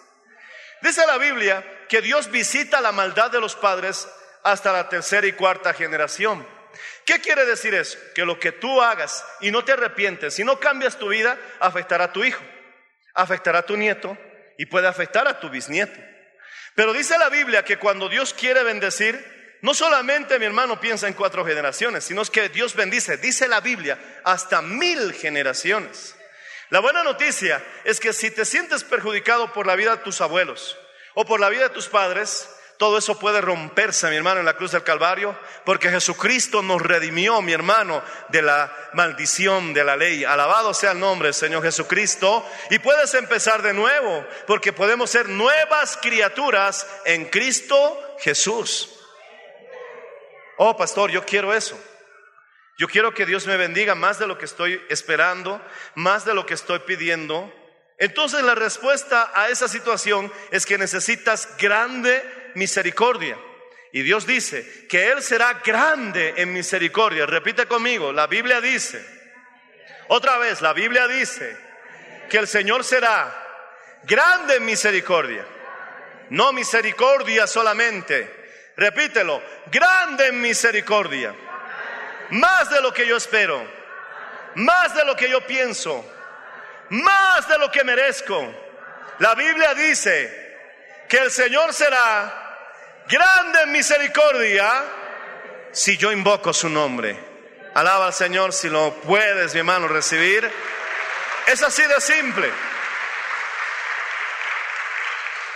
Dice 0.83 1.07
la 1.07 1.19
Biblia 1.19 1.64
que 1.88 2.01
Dios 2.01 2.31
visita 2.31 2.81
la 2.81 2.93
maldad 2.93 3.31
de 3.31 3.40
los 3.40 3.57
padres 3.57 4.09
hasta 4.45 4.73
la 4.73 4.88
tercera 4.88 5.27
y 5.27 5.33
cuarta 5.33 5.75
generación. 5.75 6.47
¿Qué 7.05 7.21
quiere 7.21 7.45
decir 7.45 7.75
eso? 7.75 7.99
Que 8.14 8.25
lo 8.25 8.38
que 8.38 8.53
tú 8.53 8.81
hagas 8.81 9.25
y 9.40 9.51
no 9.51 9.64
te 9.64 9.73
arrepientes, 9.73 10.35
si 10.35 10.45
no 10.45 10.61
cambias 10.61 10.99
tu 10.99 11.09
vida, 11.09 11.38
afectará 11.61 12.05
a 12.05 12.12
tu 12.12 12.25
hijo, 12.25 12.43
afectará 13.14 13.61
a 13.61 13.67
tu 13.67 13.77
nieto 13.77 14.17
y 14.59 14.67
puede 14.67 14.87
afectar 14.87 15.27
a 15.27 15.40
tu 15.40 15.51
bisnieto. 15.51 16.13
Pero 16.74 16.92
dice 16.92 17.16
la 17.18 17.28
Biblia 17.28 17.64
que 17.64 17.78
cuando 17.78 18.08
Dios 18.08 18.34
quiere 18.34 18.62
bendecir, 18.62 19.58
no 19.62 19.74
solamente 19.74 20.38
mi 20.38 20.44
hermano 20.44 20.80
piensa 20.80 21.08
en 21.08 21.14
cuatro 21.14 21.44
generaciones, 21.44 22.04
sino 22.04 22.24
que 22.24 22.48
Dios 22.48 22.74
bendice, 22.74 23.16
dice 23.16 23.48
la 23.48 23.60
Biblia, 23.60 23.98
hasta 24.24 24.60
mil 24.60 25.12
generaciones. 25.12 26.16
La 26.70 26.80
buena 26.80 27.02
noticia 27.02 27.64
es 27.84 28.00
que 28.00 28.12
si 28.12 28.30
te 28.30 28.44
sientes 28.44 28.84
perjudicado 28.84 29.52
por 29.52 29.66
la 29.66 29.76
vida 29.76 29.96
de 29.96 30.02
tus 30.02 30.20
abuelos 30.20 30.76
o 31.14 31.24
por 31.24 31.38
la 31.40 31.48
vida 31.48 31.64
de 31.64 31.74
tus 31.74 31.88
padres, 31.88 32.48
todo 32.76 32.98
eso 32.98 33.18
puede 33.18 33.40
romperse, 33.40 34.10
mi 34.10 34.16
hermano, 34.16 34.40
en 34.40 34.46
la 34.46 34.56
cruz 34.56 34.72
del 34.72 34.82
Calvario, 34.82 35.38
porque 35.64 35.90
Jesucristo 35.90 36.60
nos 36.60 36.82
redimió, 36.82 37.40
mi 37.40 37.52
hermano, 37.52 38.02
de 38.30 38.42
la 38.42 38.74
maldición 38.94 39.72
de 39.72 39.84
la 39.84 39.96
ley. 39.96 40.24
Alabado 40.24 40.74
sea 40.74 40.90
el 40.92 40.98
nombre 40.98 41.28
del 41.28 41.34
Señor 41.34 41.62
Jesucristo. 41.62 42.44
Y 42.70 42.80
puedes 42.80 43.14
empezar 43.14 43.62
de 43.62 43.72
nuevo, 43.72 44.26
porque 44.46 44.72
podemos 44.72 45.10
ser 45.10 45.28
nuevas 45.28 45.96
criaturas 46.02 46.87
en 47.04 47.26
Cristo 47.26 48.16
Jesús. 48.18 48.90
Oh, 50.56 50.76
pastor, 50.76 51.10
yo 51.10 51.24
quiero 51.24 51.54
eso. 51.54 51.78
Yo 52.76 52.88
quiero 52.88 53.14
que 53.14 53.24
Dios 53.24 53.46
me 53.46 53.56
bendiga 53.56 53.94
más 53.94 54.18
de 54.18 54.26
lo 54.26 54.37
que 54.37 54.46
estoy 54.46 54.84
esperando, 54.88 55.64
más 55.94 56.24
de 56.24 56.34
lo 56.34 56.44
que 56.44 56.54
estoy 56.54 56.80
pidiendo. 56.80 57.52
Entonces 57.98 58.42
la 58.42 58.56
respuesta 58.56 59.30
a 59.32 59.48
esa 59.48 59.68
situación 59.68 60.32
es 60.50 60.66
que 60.66 60.76
necesitas 60.76 61.48
grande 61.58 62.43
misericordia. 62.55 63.38
Y 63.93 64.03
Dios 64.03 64.27
dice 64.27 64.87
que 64.88 65.12
Él 65.12 65.23
será 65.23 65.61
grande 65.64 66.35
en 66.37 66.53
misericordia. 66.53 67.27
Repite 67.27 67.67
conmigo, 67.67 68.12
la 68.12 68.27
Biblia 68.27 68.61
dice, 68.61 69.05
otra 70.09 70.37
vez, 70.38 70.61
la 70.61 70.73
Biblia 70.73 71.07
dice 71.07 71.57
que 72.29 72.38
el 72.38 72.49
Señor 72.49 72.85
será 72.85 73.33
grande 74.03 74.57
en 74.57 74.64
misericordia. 74.64 75.47
No 76.31 76.53
misericordia 76.53 77.47
solamente. 77.47 78.73
Repítelo, 78.77 79.40
grande 79.71 80.27
en 80.29 80.40
misericordia. 80.40 81.35
Más 82.31 82.71
de 82.71 82.81
lo 82.81 82.93
que 82.93 83.07
yo 83.07 83.17
espero. 83.17 83.64
Más 84.57 84.95
de 84.95 85.05
lo 85.05 85.14
que 85.14 85.29
yo 85.29 85.47
pienso. 85.47 86.05
Más 86.88 87.49
de 87.49 87.59
lo 87.59 87.71
que 87.71 87.85
merezco. 87.85 88.53
La 89.21 89.35
Biblia 89.35 89.75
dice 89.75 90.59
que 91.09 91.19
el 91.19 91.31
Señor 91.31 91.73
será 91.73 92.43
grande 93.09 93.67
misericordia 93.67 94.85
si 95.73 95.97
yo 95.97 96.12
invoco 96.12 96.53
su 96.53 96.69
nombre. 96.69 97.19
Alaba 97.75 98.07
al 98.07 98.14
Señor 98.14 98.53
si 98.53 98.69
lo 98.69 98.95
puedes, 99.01 99.53
mi 99.53 99.61
hermano, 99.61 99.88
recibir. 99.88 100.51
Es 101.47 101.62
así 101.62 101.83
de 101.83 102.01
simple. 102.01 102.51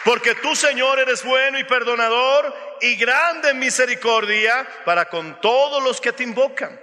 Porque 0.04 0.34
tú, 0.36 0.56
Señor, 0.56 0.98
eres 0.98 1.22
bueno 1.22 1.58
y 1.58 1.64
perdonador 1.64 2.54
y 2.80 2.96
grande 2.96 3.50
en 3.50 3.58
misericordia 3.58 4.66
para 4.84 5.08
con 5.08 5.40
todos 5.40 5.82
los 5.82 6.00
que 6.00 6.12
te 6.12 6.22
invocan. 6.22 6.80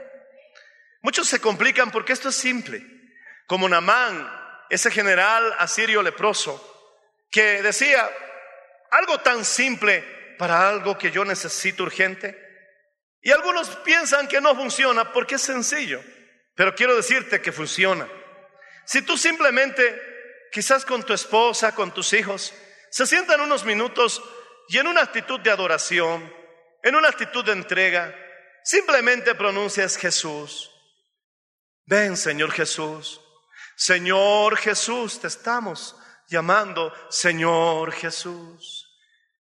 Muchos 1.01 1.27
se 1.27 1.39
complican 1.41 1.91
porque 1.91 2.13
esto 2.13 2.29
es 2.29 2.35
simple. 2.35 2.83
Como 3.47 3.67
Namán, 3.67 4.31
ese 4.69 4.89
general 4.89 5.53
asirio 5.59 6.01
leproso, 6.01 6.61
que 7.29 7.61
decía 7.61 8.09
algo 8.91 9.19
tan 9.19 9.43
simple, 9.43 10.14
para 10.37 10.67
algo 10.67 10.97
que 10.97 11.11
yo 11.11 11.25
necesito 11.25 11.83
urgente? 11.83 12.41
Y 13.21 13.31
algunos 13.31 13.69
piensan 13.77 14.27
que 14.27 14.39
no 14.39 14.55
funciona 14.55 15.11
porque 15.11 15.35
es 15.35 15.41
sencillo, 15.41 16.01
pero 16.55 16.75
quiero 16.75 16.95
decirte 16.95 17.41
que 17.41 17.51
funciona. 17.51 18.07
Si 18.85 19.01
tú 19.01 19.17
simplemente, 19.17 19.99
quizás 20.51 20.85
con 20.85 21.03
tu 21.03 21.13
esposa, 21.13 21.73
con 21.73 21.91
tus 21.91 22.13
hijos, 22.13 22.53
se 22.91 23.07
sientan 23.07 23.41
unos 23.41 23.65
minutos 23.65 24.21
y 24.67 24.77
en 24.77 24.87
una 24.87 25.01
actitud 25.01 25.39
de 25.39 25.51
adoración, 25.51 26.31
en 26.83 26.95
una 26.95 27.09
actitud 27.09 27.43
de 27.43 27.53
entrega, 27.53 28.15
simplemente 28.63 29.33
pronuncias 29.33 29.97
Jesús. 29.97 30.71
Ven, 31.85 32.15
Señor 32.15 32.51
Jesús. 32.51 33.21
Señor 33.75 34.55
Jesús, 34.57 35.19
te 35.19 35.27
estamos 35.27 35.95
llamando, 36.27 36.93
Señor 37.09 37.91
Jesús. 37.91 38.84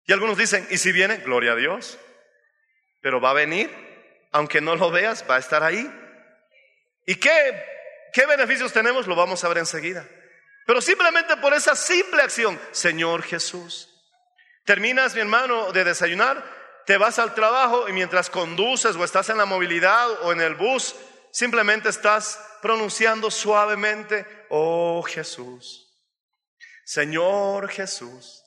Y 0.07 0.13
algunos 0.13 0.37
dicen, 0.37 0.67
¿y 0.69 0.77
si 0.77 0.91
viene? 0.91 1.17
Gloria 1.17 1.53
a 1.53 1.55
Dios. 1.55 1.97
Pero 3.01 3.19
va 3.19 3.31
a 3.31 3.33
venir, 3.33 3.71
aunque 4.31 4.61
no 4.61 4.75
lo 4.75 4.91
veas, 4.91 5.25
va 5.29 5.35
a 5.35 5.39
estar 5.39 5.63
ahí. 5.63 5.91
¿Y 7.05 7.15
qué, 7.15 7.63
qué 8.13 8.25
beneficios 8.25 8.71
tenemos? 8.73 9.07
Lo 9.07 9.15
vamos 9.15 9.43
a 9.43 9.47
ver 9.47 9.59
enseguida. 9.59 10.07
Pero 10.65 10.81
simplemente 10.81 11.37
por 11.37 11.53
esa 11.53 11.75
simple 11.75 12.21
acción, 12.21 12.59
Señor 12.71 13.23
Jesús. 13.23 13.89
Terminas, 14.63 15.13
mi 15.13 15.21
hermano, 15.21 15.71
de 15.71 15.83
desayunar, 15.83 16.43
te 16.85 16.97
vas 16.97 17.19
al 17.19 17.33
trabajo 17.33 17.87
y 17.87 17.93
mientras 17.93 18.29
conduces 18.29 18.95
o 18.95 19.03
estás 19.03 19.29
en 19.29 19.37
la 19.37 19.45
movilidad 19.45 20.09
o 20.23 20.31
en 20.31 20.41
el 20.41 20.55
bus, 20.55 20.95
simplemente 21.31 21.89
estás 21.89 22.39
pronunciando 22.61 23.29
suavemente, 23.29 24.25
oh 24.49 25.03
Jesús. 25.03 25.87
Señor 26.83 27.69
Jesús. 27.69 28.44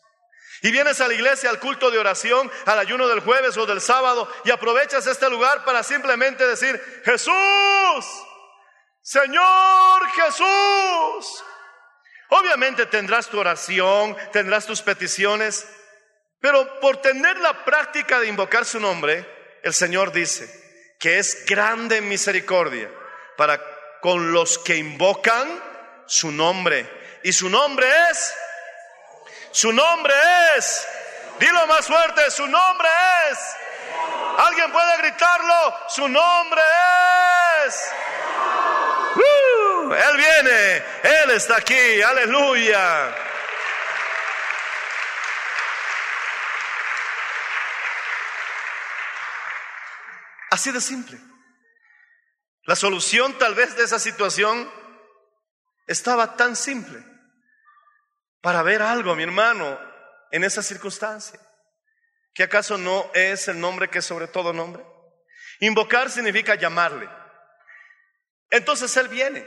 Y 0.62 0.70
vienes 0.72 1.00
a 1.00 1.08
la 1.08 1.14
iglesia, 1.14 1.50
al 1.50 1.60
culto 1.60 1.90
de 1.90 1.98
oración, 1.98 2.50
al 2.66 2.78
ayuno 2.78 3.06
del 3.06 3.20
jueves 3.20 3.56
o 3.56 3.66
del 3.66 3.80
sábado 3.80 4.28
y 4.44 4.50
aprovechas 4.50 5.06
este 5.06 5.30
lugar 5.30 5.64
para 5.64 5.82
simplemente 5.82 6.46
decir, 6.46 6.80
Jesús, 7.04 8.04
Señor 9.02 10.08
Jesús. 10.10 11.44
Obviamente 12.30 12.86
tendrás 12.86 13.28
tu 13.28 13.38
oración, 13.38 14.16
tendrás 14.32 14.66
tus 14.66 14.82
peticiones, 14.82 15.66
pero 16.40 16.80
por 16.80 16.98
tener 16.98 17.38
la 17.38 17.64
práctica 17.64 18.20
de 18.20 18.26
invocar 18.26 18.64
su 18.64 18.80
nombre, 18.80 19.26
el 19.62 19.72
Señor 19.72 20.12
dice 20.12 20.48
que 20.98 21.18
es 21.18 21.46
grande 21.46 22.00
misericordia 22.00 22.90
para 23.36 23.60
con 24.00 24.32
los 24.32 24.58
que 24.58 24.76
invocan 24.76 25.48
su 26.06 26.30
nombre. 26.30 26.88
Y 27.22 27.32
su 27.32 27.48
nombre 27.48 27.86
es 28.10 28.34
su 29.58 29.72
nombre 29.72 30.14
es, 30.56 30.86
dilo 31.40 31.66
más 31.66 31.84
fuerte, 31.84 32.30
su 32.30 32.46
nombre 32.46 32.88
es. 33.28 33.38
¿Alguien 34.38 34.70
puede 34.70 34.98
gritarlo? 34.98 35.74
Su 35.88 36.08
nombre 36.08 36.62
es. 37.66 37.92
Uh, 39.16 39.92
él 39.92 40.16
viene, 40.16 40.76
Él 41.02 41.30
está 41.30 41.56
aquí, 41.56 42.00
aleluya. 42.00 43.16
Así 50.52 50.70
de 50.70 50.80
simple. 50.80 51.18
La 52.62 52.76
solución 52.76 53.36
tal 53.38 53.56
vez 53.56 53.76
de 53.76 53.82
esa 53.82 53.98
situación 53.98 54.72
estaba 55.88 56.36
tan 56.36 56.54
simple 56.54 57.17
para 58.40 58.62
ver 58.62 58.82
algo, 58.82 59.14
mi 59.14 59.22
hermano, 59.22 59.78
en 60.30 60.44
esa 60.44 60.62
circunstancia. 60.62 61.40
¿Que 62.34 62.44
acaso 62.44 62.78
no 62.78 63.10
es 63.14 63.48
el 63.48 63.58
nombre 63.58 63.88
que 63.88 63.98
es 63.98 64.04
sobre 64.04 64.28
todo 64.28 64.52
nombre? 64.52 64.84
Invocar 65.60 66.10
significa 66.10 66.54
llamarle. 66.54 67.08
Entonces 68.50 68.96
Él 68.96 69.08
viene. 69.08 69.40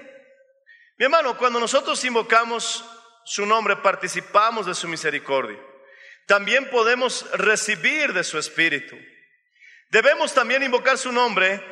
Mi 0.98 1.06
hermano, 1.06 1.38
cuando 1.38 1.60
nosotros 1.60 2.04
invocamos 2.04 2.86
su 3.24 3.46
nombre, 3.46 3.78
participamos 3.78 4.66
de 4.66 4.76
su 4.76 4.88
misericordia. 4.88 5.60
También 6.28 6.70
podemos 6.70 7.30
recibir 7.32 8.14
de 8.14 8.24
su 8.24 8.38
espíritu. 8.38 8.98
Debemos 9.90 10.34
también 10.34 10.64
invocar 10.64 10.98
su 10.98 11.12
nombre 11.12 11.64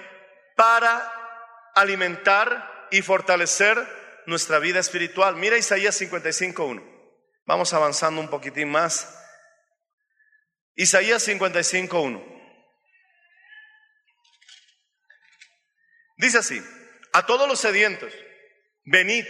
para 0.55 1.71
alimentar 1.75 2.87
y 2.91 3.01
fortalecer 3.01 3.77
nuestra 4.25 4.59
vida 4.59 4.79
espiritual. 4.79 5.35
Mira 5.35 5.57
Isaías 5.57 5.99
55.1. 6.01 6.98
Vamos 7.49 7.73
avanzando 7.73 8.21
un 8.21 8.29
poquitín 8.29 8.69
más. 8.69 9.11
Isaías 10.75 11.27
55.1. 11.27 12.23
Dice 16.17 16.37
así, 16.37 16.63
a 17.11 17.25
todos 17.25 17.47
los 17.47 17.59
sedientos, 17.59 18.13
venid, 18.85 19.25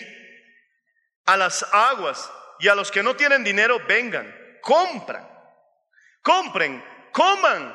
a 1.28 1.38
las 1.38 1.64
aguas 1.72 2.30
y 2.60 2.68
a 2.68 2.76
los 2.76 2.92
que 2.92 3.04
no 3.04 3.16
tienen 3.16 3.46
dinero, 3.46 3.80
vengan, 3.88 4.36
compran, 4.64 5.26
compren, 6.22 6.84
coman, 7.14 7.74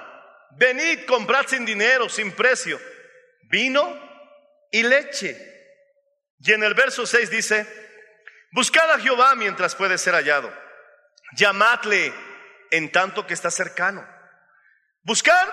venid, 0.58 1.06
comprad 1.06 1.46
sin 1.46 1.64
dinero, 1.64 2.10
sin 2.10 2.32
precio, 2.32 2.78
vino 3.44 3.98
y 4.70 4.82
leche. 4.82 5.38
Y 6.38 6.52
en 6.52 6.64
el 6.64 6.74
verso 6.74 7.06
6 7.06 7.30
dice, 7.30 7.83
Buscad 8.54 8.88
a 8.92 9.00
Jehová 9.00 9.34
mientras 9.34 9.74
puede 9.74 9.98
ser 9.98 10.14
hallado. 10.14 10.48
Llamadle 11.32 12.14
en 12.70 12.92
tanto 12.92 13.26
que 13.26 13.34
está 13.34 13.50
cercano. 13.50 14.06
Buscar 15.02 15.52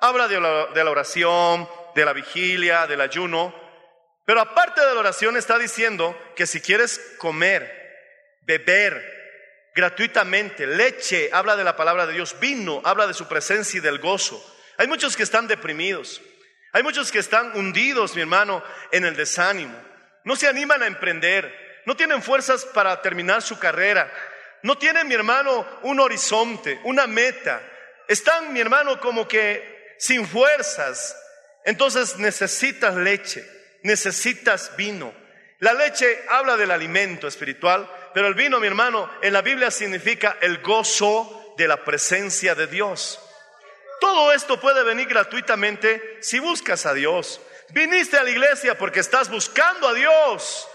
habla 0.00 0.26
de 0.26 0.40
la, 0.40 0.90
oración, 0.90 1.68
de 1.94 2.02
la 2.02 2.14
vigilia, 2.14 2.86
del 2.86 3.02
ayuno. 3.02 3.54
Pero 4.24 4.40
aparte 4.40 4.80
de 4.80 4.94
la 4.94 5.00
oración 5.00 5.36
está 5.36 5.58
diciendo 5.58 6.18
que 6.34 6.46
si 6.46 6.62
quieres 6.62 7.14
comer, 7.18 7.70
beber 8.46 9.04
gratuitamente, 9.74 10.66
leche, 10.66 11.28
habla 11.34 11.56
de 11.56 11.64
la 11.64 11.76
palabra 11.76 12.06
de 12.06 12.14
Dios, 12.14 12.40
vino, 12.40 12.80
habla 12.86 13.06
de 13.06 13.12
su 13.12 13.28
presencia 13.28 13.76
y 13.76 13.82
del 13.82 13.98
gozo. 13.98 14.42
Hay 14.78 14.88
muchos 14.88 15.14
que 15.14 15.24
están 15.24 15.46
deprimidos. 15.46 16.22
Hay 16.72 16.82
muchos 16.82 17.12
que 17.12 17.18
están 17.18 17.54
hundidos, 17.54 18.14
mi 18.14 18.22
hermano, 18.22 18.64
en 18.92 19.04
el 19.04 19.14
desánimo. 19.14 19.78
No 20.24 20.36
se 20.36 20.48
animan 20.48 20.82
a 20.82 20.86
emprender 20.86 21.69
no 21.90 21.96
tienen 21.96 22.22
fuerzas 22.22 22.64
para 22.66 23.02
terminar 23.02 23.42
su 23.42 23.58
carrera, 23.58 24.08
no 24.62 24.78
tienen, 24.78 25.08
mi 25.08 25.14
hermano, 25.14 25.66
un 25.82 25.98
horizonte, 25.98 26.78
una 26.84 27.08
meta. 27.08 27.60
Están, 28.06 28.52
mi 28.52 28.60
hermano, 28.60 29.00
como 29.00 29.26
que 29.26 29.96
sin 29.98 30.24
fuerzas. 30.24 31.20
Entonces 31.64 32.16
necesitas 32.18 32.94
leche, 32.94 33.44
necesitas 33.82 34.76
vino. 34.76 35.12
La 35.58 35.72
leche 35.72 36.26
habla 36.28 36.56
del 36.56 36.70
alimento 36.70 37.26
espiritual, 37.26 37.90
pero 38.14 38.28
el 38.28 38.34
vino, 38.34 38.60
mi 38.60 38.68
hermano, 38.68 39.10
en 39.20 39.32
la 39.32 39.42
Biblia 39.42 39.72
significa 39.72 40.36
el 40.40 40.58
gozo 40.58 41.54
de 41.58 41.66
la 41.66 41.82
presencia 41.82 42.54
de 42.54 42.68
Dios. 42.68 43.18
Todo 44.00 44.32
esto 44.32 44.60
puede 44.60 44.84
venir 44.84 45.08
gratuitamente 45.08 46.18
si 46.20 46.38
buscas 46.38 46.86
a 46.86 46.94
Dios. 46.94 47.40
Viniste 47.70 48.16
a 48.16 48.22
la 48.22 48.30
iglesia 48.30 48.78
porque 48.78 49.00
estás 49.00 49.28
buscando 49.28 49.88
a 49.88 49.94
Dios. 49.94 50.68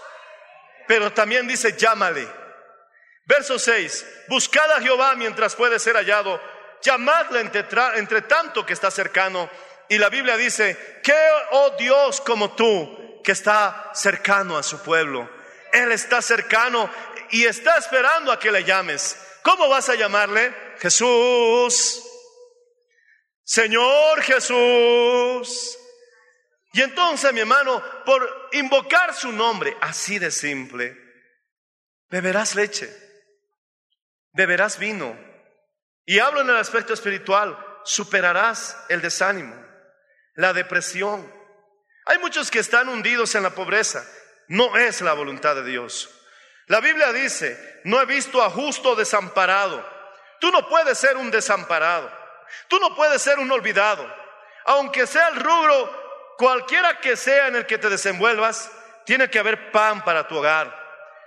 Pero 0.86 1.12
también 1.12 1.46
dice, 1.46 1.76
llámale. 1.76 2.26
Verso 3.24 3.58
6, 3.58 4.06
buscad 4.28 4.70
a 4.70 4.80
Jehová 4.80 5.16
mientras 5.16 5.56
puede 5.56 5.80
ser 5.80 5.96
hallado, 5.96 6.40
llamadle 6.80 7.40
entre, 7.40 8.22
tanto 8.22 8.64
que 8.64 8.72
está 8.72 8.90
cercano. 8.90 9.50
Y 9.88 9.98
la 9.98 10.08
Biblia 10.08 10.36
dice, 10.36 11.00
¿qué, 11.02 11.28
oh 11.50 11.70
Dios, 11.76 12.20
como 12.20 12.54
tú, 12.54 13.20
que 13.24 13.32
está 13.32 13.90
cercano 13.94 14.56
a 14.56 14.62
su 14.62 14.80
pueblo? 14.80 15.28
Él 15.72 15.90
está 15.90 16.22
cercano 16.22 16.88
y 17.30 17.44
está 17.44 17.76
esperando 17.78 18.30
a 18.30 18.38
que 18.38 18.52
le 18.52 18.62
llames. 18.62 19.16
¿Cómo 19.42 19.68
vas 19.68 19.88
a 19.88 19.96
llamarle? 19.96 20.54
Jesús. 20.78 22.02
Señor 23.42 24.22
Jesús. 24.22 25.78
Y 26.76 26.82
entonces, 26.82 27.32
mi 27.32 27.40
hermano, 27.40 27.82
por 28.04 28.50
invocar 28.52 29.14
su 29.14 29.32
nombre, 29.32 29.74
así 29.80 30.18
de 30.18 30.30
simple, 30.30 30.94
beberás 32.10 32.54
leche, 32.54 32.94
beberás 34.34 34.78
vino. 34.78 35.18
Y 36.04 36.18
hablo 36.18 36.42
en 36.42 36.50
el 36.50 36.56
aspecto 36.56 36.92
espiritual, 36.92 37.56
superarás 37.82 38.76
el 38.90 39.00
desánimo, 39.00 39.56
la 40.34 40.52
depresión. 40.52 41.32
Hay 42.04 42.18
muchos 42.18 42.50
que 42.50 42.58
están 42.58 42.90
hundidos 42.90 43.34
en 43.34 43.44
la 43.44 43.54
pobreza. 43.54 44.06
No 44.48 44.76
es 44.76 45.00
la 45.00 45.14
voluntad 45.14 45.54
de 45.54 45.64
Dios. 45.64 46.10
La 46.66 46.80
Biblia 46.80 47.10
dice, 47.14 47.80
no 47.84 48.02
he 48.02 48.04
visto 48.04 48.42
a 48.42 48.50
justo 48.50 48.94
desamparado. 48.94 49.82
Tú 50.40 50.50
no 50.52 50.68
puedes 50.68 50.98
ser 50.98 51.16
un 51.16 51.30
desamparado. 51.30 52.12
Tú 52.68 52.78
no 52.80 52.94
puedes 52.94 53.22
ser 53.22 53.38
un 53.38 53.50
olvidado. 53.50 54.06
Aunque 54.66 55.06
sea 55.06 55.28
el 55.28 55.36
rubro 55.36 56.05
cualquiera 56.36 57.00
que 57.00 57.16
sea 57.16 57.48
en 57.48 57.56
el 57.56 57.66
que 57.66 57.78
te 57.78 57.88
desenvuelvas, 57.88 58.70
tiene 59.04 59.30
que 59.30 59.38
haber 59.38 59.70
pan 59.70 60.04
para 60.04 60.26
tu 60.26 60.36
hogar, 60.36 60.74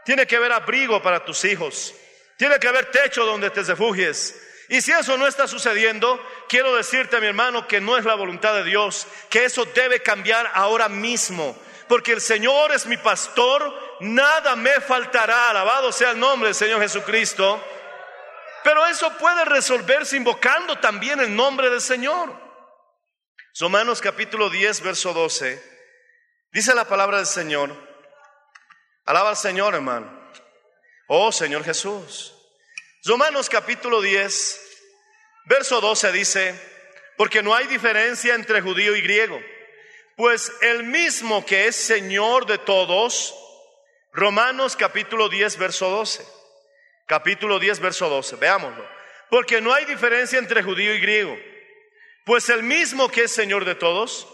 tiene 0.06 0.28
que 0.28 0.36
haber 0.36 0.52
abrigo 0.52 1.02
para 1.02 1.24
tus 1.24 1.46
hijos, 1.46 1.94
tiene 2.38 2.60
que 2.60 2.68
haber 2.68 2.92
techo 2.92 3.26
donde 3.26 3.50
te 3.50 3.64
refugies. 3.64 4.36
Y 4.70 4.82
si 4.82 4.92
eso 4.92 5.18
no 5.18 5.26
está 5.26 5.48
sucediendo, 5.48 6.24
quiero 6.48 6.76
decirte, 6.76 7.20
mi 7.20 7.28
hermano, 7.28 7.68
que 7.68 7.82
no 7.82 7.98
es 7.98 8.06
la 8.06 8.14
voluntad 8.14 8.54
de 8.54 8.64
Dios, 8.64 9.08
que 9.30 9.46
eso 9.46 9.66
debe 9.66 10.02
cambiar 10.02 10.52
ahora 10.54 10.88
mismo, 10.90 11.58
porque 11.88 12.12
el 12.12 12.22
Señor 12.22 12.72
es 12.72 12.86
mi 12.86 12.98
pastor, 12.98 13.98
nada 14.00 14.56
me 14.56 14.74
faltará, 14.74 15.50
alabado 15.50 15.92
sea 15.92 16.12
el 16.12 16.20
nombre 16.20 16.50
del 16.50 16.56
Señor 16.56 16.82
Jesucristo. 16.82 17.64
Pero 18.64 18.86
eso 18.86 19.12
puede 19.18 19.46
resolverse 19.46 20.18
invocando 20.18 20.78
también 20.78 21.20
el 21.20 21.36
nombre 21.36 21.70
del 21.70 21.82
Señor. 21.82 22.49
Romanos 23.58 24.02
capítulo 24.02 24.50
10, 24.50 24.82
verso 24.82 25.14
12. 25.14 25.62
Dice 26.52 26.76
la 26.76 26.86
palabra 26.86 27.18
del 27.18 27.26
Señor. 27.26 27.76
Alaba 29.06 29.32
al 29.32 29.38
Señor, 29.38 29.74
hermano. 29.74 30.32
Oh 31.08 31.32
Señor 31.32 31.64
Jesús. 31.64 32.36
Romanos 33.04 33.50
capítulo 33.50 34.02
10, 34.02 34.62
verso 35.46 35.82
12 35.82 36.12
dice, 36.12 36.60
porque 37.18 37.42
no 37.42 37.56
hay 37.56 37.66
diferencia 37.68 38.36
entre 38.36 38.62
judío 38.62 38.96
y 38.96 39.02
griego, 39.02 39.42
pues 40.16 40.52
el 40.62 40.84
mismo 40.84 41.46
que 41.46 41.68
es 41.68 41.76
Señor 41.76 42.46
de 42.46 42.58
todos, 42.58 43.34
Romanos 44.12 44.76
capítulo 44.76 45.30
10, 45.30 45.58
verso 45.58 45.90
12. 45.90 46.26
Capítulo 47.06 47.58
10, 47.58 47.80
verso 47.80 48.10
12. 48.10 48.36
Veámoslo. 48.36 48.88
Porque 49.30 49.62
no 49.62 49.74
hay 49.74 49.86
diferencia 49.86 50.38
entre 50.38 50.62
judío 50.62 50.94
y 50.94 51.00
griego. 51.00 51.38
Pues 52.30 52.48
el 52.50 52.62
mismo 52.62 53.10
que 53.10 53.24
es 53.24 53.32
Señor 53.32 53.66
de 53.66 53.74
todos 53.74 54.28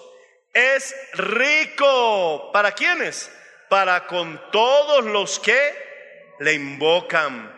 es 0.51 0.93
rico. 1.13 2.51
¿Para 2.51 2.73
quiénes? 2.73 3.31
Para 3.69 4.05
con 4.05 4.51
todos 4.51 5.05
los 5.05 5.39
que 5.39 6.36
le 6.41 6.51
invocan. 6.51 7.49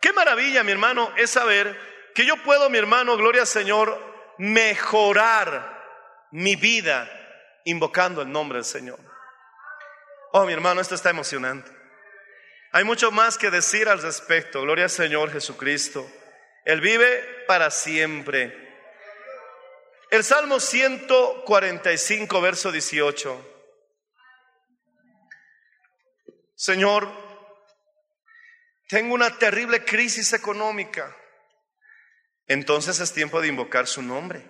Qué 0.00 0.12
maravilla, 0.12 0.64
mi 0.64 0.72
hermano, 0.72 1.12
es 1.16 1.30
saber 1.30 1.78
que 2.12 2.26
yo 2.26 2.36
puedo, 2.38 2.68
mi 2.70 2.78
hermano, 2.78 3.16
gloria 3.16 3.42
al 3.42 3.46
Señor, 3.46 3.96
mejorar 4.36 6.26
mi 6.32 6.56
vida 6.56 7.08
invocando 7.64 8.20
el 8.22 8.32
nombre 8.32 8.58
del 8.58 8.64
Señor. 8.64 8.98
Oh, 10.32 10.44
mi 10.44 10.54
hermano, 10.54 10.80
esto 10.80 10.96
está 10.96 11.10
emocionante. 11.10 11.70
Hay 12.72 12.82
mucho 12.82 13.12
más 13.12 13.38
que 13.38 13.48
decir 13.48 13.88
al 13.88 14.02
respecto. 14.02 14.62
Gloria 14.62 14.86
al 14.86 14.90
Señor 14.90 15.30
Jesucristo. 15.30 16.04
Él 16.64 16.80
vive 16.80 17.44
para 17.46 17.70
siempre. 17.70 18.63
El 20.14 20.22
Salmo 20.22 20.60
145, 20.60 22.40
verso 22.40 22.70
18. 22.70 23.50
Señor, 26.54 27.10
tengo 28.88 29.12
una 29.12 29.36
terrible 29.36 29.84
crisis 29.84 30.32
económica. 30.32 31.16
Entonces 32.46 33.00
es 33.00 33.12
tiempo 33.12 33.40
de 33.40 33.48
invocar 33.48 33.88
su 33.88 34.02
nombre. 34.02 34.48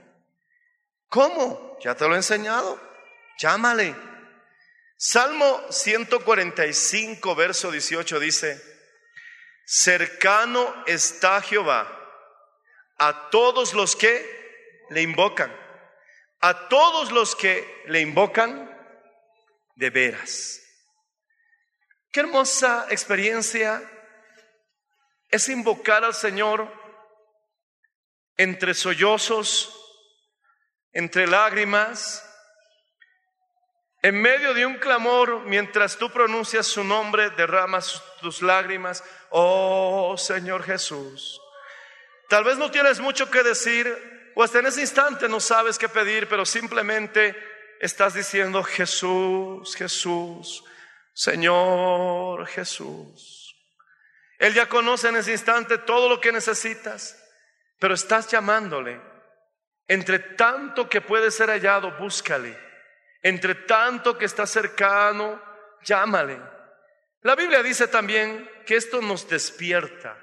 ¿Cómo? 1.09 1.79
Ya 1.81 1.95
te 1.95 2.07
lo 2.07 2.13
he 2.13 2.19
enseñado. 2.19 2.79
Llámale. 3.39 3.97
Salmo 4.99 5.63
145, 5.71 7.35
verso 7.35 7.71
18 7.71 8.21
dice, 8.21 8.63
cercano 9.65 10.85
está 10.87 11.41
Jehová 11.41 11.89
a 12.99 13.31
todos 13.31 13.73
los 13.73 13.97
que 13.97 14.44
le 14.91 15.03
invocan, 15.03 15.55
a 16.41 16.69
todos 16.69 17.11
los 17.13 17.35
que 17.35 17.83
le 17.87 18.01
invocan 18.01 18.71
de 19.77 19.91
veras. 19.91 20.61
Qué 22.13 22.21
hermosa 22.21 22.87
experiencia 22.91 23.83
es 25.31 25.49
invocar 25.49 26.05
al 26.05 26.15
Señor 26.15 26.73
entre 28.37 28.75
sollozos, 28.75 29.81
entre 30.93 31.27
lágrimas, 31.27 32.25
en 34.03 34.21
medio 34.21 34.53
de 34.53 34.67
un 34.67 34.77
clamor, 34.77 35.41
mientras 35.47 35.97
tú 35.97 36.11
pronuncias 36.11 36.67
su 36.67 36.85
nombre, 36.85 37.31
derramas 37.31 38.03
tus 38.21 38.43
lágrimas, 38.43 39.03
oh 39.31 40.15
Señor 40.19 40.63
Jesús. 40.63 41.41
Tal 42.29 42.45
vez 42.45 42.59
no 42.59 42.71
tienes 42.71 43.01
mucho 43.01 43.31
que 43.31 43.43
decir, 43.43 44.14
o 44.35 44.43
hasta 44.43 44.59
en 44.59 44.67
ese 44.67 44.81
instante 44.81 45.29
no 45.29 45.41
sabes 45.41 45.79
qué 45.79 45.89
pedir, 45.89 46.29
pero 46.29 46.45
simplemente 46.45 47.37
estás 47.81 48.15
diciendo, 48.15 48.63
Jesús, 48.63 49.75
Jesús, 49.77 50.65
Señor 51.13 52.47
Jesús. 52.47 53.57
Él 54.39 54.53
ya 54.53 54.69
conoce 54.69 55.09
en 55.09 55.17
ese 55.17 55.33
instante 55.33 55.79
todo 55.79 56.09
lo 56.09 56.21
que 56.21 56.33
necesitas, 56.33 57.17
pero 57.79 57.95
estás 57.95 58.29
llamándole. 58.29 59.01
Entre 59.87 60.19
tanto 60.19 60.89
que 60.89 61.01
puede 61.01 61.31
ser 61.31 61.51
hallado, 61.51 61.93
búscale. 61.99 62.59
Entre 63.23 63.55
tanto 63.55 64.19
que 64.19 64.25
está 64.25 64.47
cercano, 64.47 65.41
llámale. 65.85 66.41
La 67.23 67.37
Biblia 67.37 67.63
dice 67.63 67.87
también 67.89 68.51
que 68.67 68.77
esto 68.77 69.01
nos 69.01 69.29
despierta. 69.29 70.19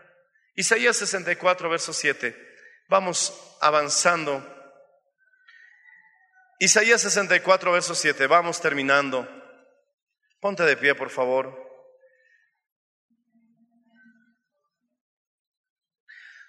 Isaías 0.55 0.97
64, 0.97 1.69
verso 1.69 1.93
7. 1.93 2.50
Vamos 2.91 3.57
avanzando. 3.61 4.45
Isaías 6.59 7.01
64, 7.01 7.71
verso 7.71 7.95
7. 7.95 8.27
Vamos 8.27 8.59
terminando. 8.59 9.25
Ponte 10.41 10.63
de 10.63 10.75
pie, 10.75 10.93
por 10.93 11.09
favor. 11.09 11.55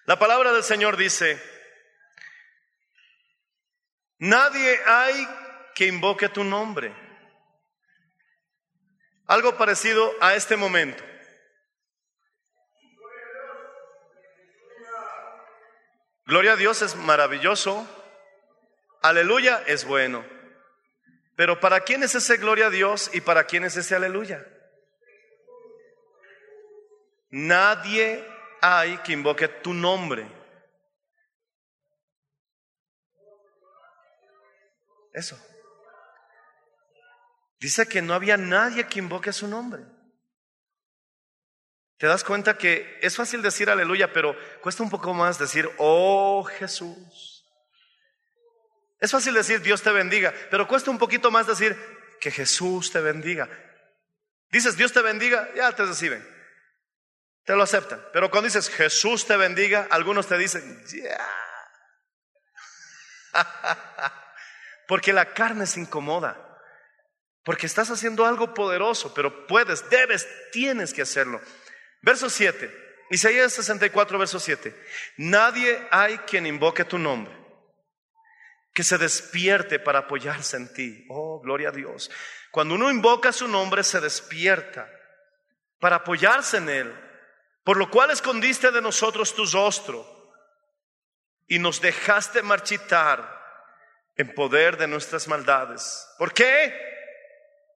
La 0.07 0.19
palabra 0.19 0.53
del 0.53 0.65
Señor 0.65 0.97
dice, 0.97 1.41
nadie 4.19 4.81
hay 4.85 5.29
que 5.77 5.87
invoque 5.87 6.29
tu 6.29 6.43
nombre. 6.43 6.93
Algo 9.27 9.57
parecido 9.57 10.13
a 10.21 10.35
este 10.35 10.57
momento. 10.57 11.05
Gloria 16.27 16.53
a 16.53 16.57
Dios 16.57 16.83
es 16.83 16.95
maravilloso. 16.97 17.87
Aleluya 19.03 19.63
es 19.67 19.85
bueno. 19.85 20.25
Pero 21.37 21.61
¿para 21.61 21.81
quién 21.81 22.03
es 22.03 22.15
ese 22.15 22.37
gloria 22.37 22.67
a 22.67 22.71
Dios 22.71 23.11
y 23.13 23.21
para 23.21 23.45
quién 23.45 23.65
es 23.65 23.77
ese 23.77 23.95
aleluya? 23.95 24.47
Nadie 27.31 28.25
hay 28.61 28.99
que 28.99 29.13
invoque 29.13 29.49
tu 29.49 29.73
nombre. 29.73 30.31
Eso. 35.13 35.39
Dice 37.59 37.87
que 37.87 38.03
no 38.03 38.15
había 38.15 38.37
nadie 38.37 38.87
que 38.87 38.99
invoque 38.99 39.33
su 39.33 39.47
nombre. 39.47 39.85
Te 42.03 42.09
das 42.09 42.25
cuenta 42.25 42.59
que 42.59 42.99
es 43.01 43.15
fácil 43.15 43.43
decir 43.43 43.71
aleluya, 43.71 44.13
pero 44.13 44.37
cuesta 44.61 44.83
un 44.83 44.91
poco 44.91 45.15
más 45.15 45.39
decir, 45.39 45.71
oh 45.79 46.43
Jesús. 46.43 47.49
Es 48.99 49.13
fácil 49.13 49.35
decir 49.35 49.63
Dios 49.63 49.83
te 49.83 49.93
bendiga, 49.93 50.35
pero 50.51 50.67
cuesta 50.67 50.91
un 50.91 50.99
poquito 50.99 51.31
más 51.31 51.47
decir 51.47 51.79
que 52.21 52.33
Jesús 52.33 52.91
te 52.91 53.01
bendiga. 53.01 53.49
Dices 54.51 54.77
Dios 54.77 54.93
te 54.93 55.01
bendiga, 55.01 55.49
ya 55.55 55.71
te 55.77 55.85
reciben. 55.85 56.29
Te 57.45 57.55
lo 57.55 57.63
aceptan. 57.63 58.05
Pero 58.13 58.33
cuando 58.33 58.47
dices 58.47 58.69
Jesús 58.69 59.25
te 59.25 59.37
bendiga, 59.37 59.87
algunos 59.89 60.27
te 60.27 60.37
dicen, 60.37 60.85
ya. 60.89 61.25
Porque 64.89 65.13
la 65.13 65.33
carne 65.33 65.69
se 65.69 65.79
incomoda. 65.79 66.59
Porque 67.45 67.67
estás 67.67 67.93
haciendo 67.93 68.27
algo 68.27 68.55
poderoso, 68.55 69.15
pero 69.15 69.47
puedes, 69.47 69.89
debes, 69.89 70.27
tienes 70.51 70.93
que 70.93 71.03
hacerlo. 71.03 71.41
Verso 72.03 72.29
7. 72.29 72.83
Isaías 73.11 73.53
64, 73.53 74.19
verso 74.19 74.41
7. 74.41 74.75
Nadie 75.19 75.87
hay 75.91 76.19
quien 76.19 76.47
invoque 76.47 76.85
tu 76.85 76.99
nombre, 76.99 77.33
que 78.75 78.83
se 78.83 78.99
despierte 78.99 79.79
para 79.79 80.01
apoyarse 80.01 80.57
en 80.57 80.73
ti. 80.73 81.07
Oh, 81.09 81.41
gloria 81.41 81.69
a 81.69 81.73
Dios. 81.73 82.11
Cuando 82.51 82.75
uno 82.75 82.91
invoca 82.91 83.33
su 83.33 83.47
nombre, 83.49 83.83
se 83.85 84.01
despierta 84.01 84.91
para 85.79 85.97
apoyarse 85.97 86.57
en 86.57 86.69
él, 86.69 86.95
por 87.65 87.77
lo 87.77 87.91
cual 87.91 88.11
escondiste 88.11 88.71
de 88.71 88.81
nosotros 88.81 89.35
tu 89.35 89.45
rostro 89.47 90.07
y 91.47 91.59
nos 91.59 91.81
dejaste 91.81 92.43
marchitar 92.43 93.41
en 94.17 94.35
poder 94.35 94.77
de 94.77 94.87
nuestras 94.87 95.29
maldades. 95.29 96.07
¿Por 96.19 96.33
qué? 96.33 96.92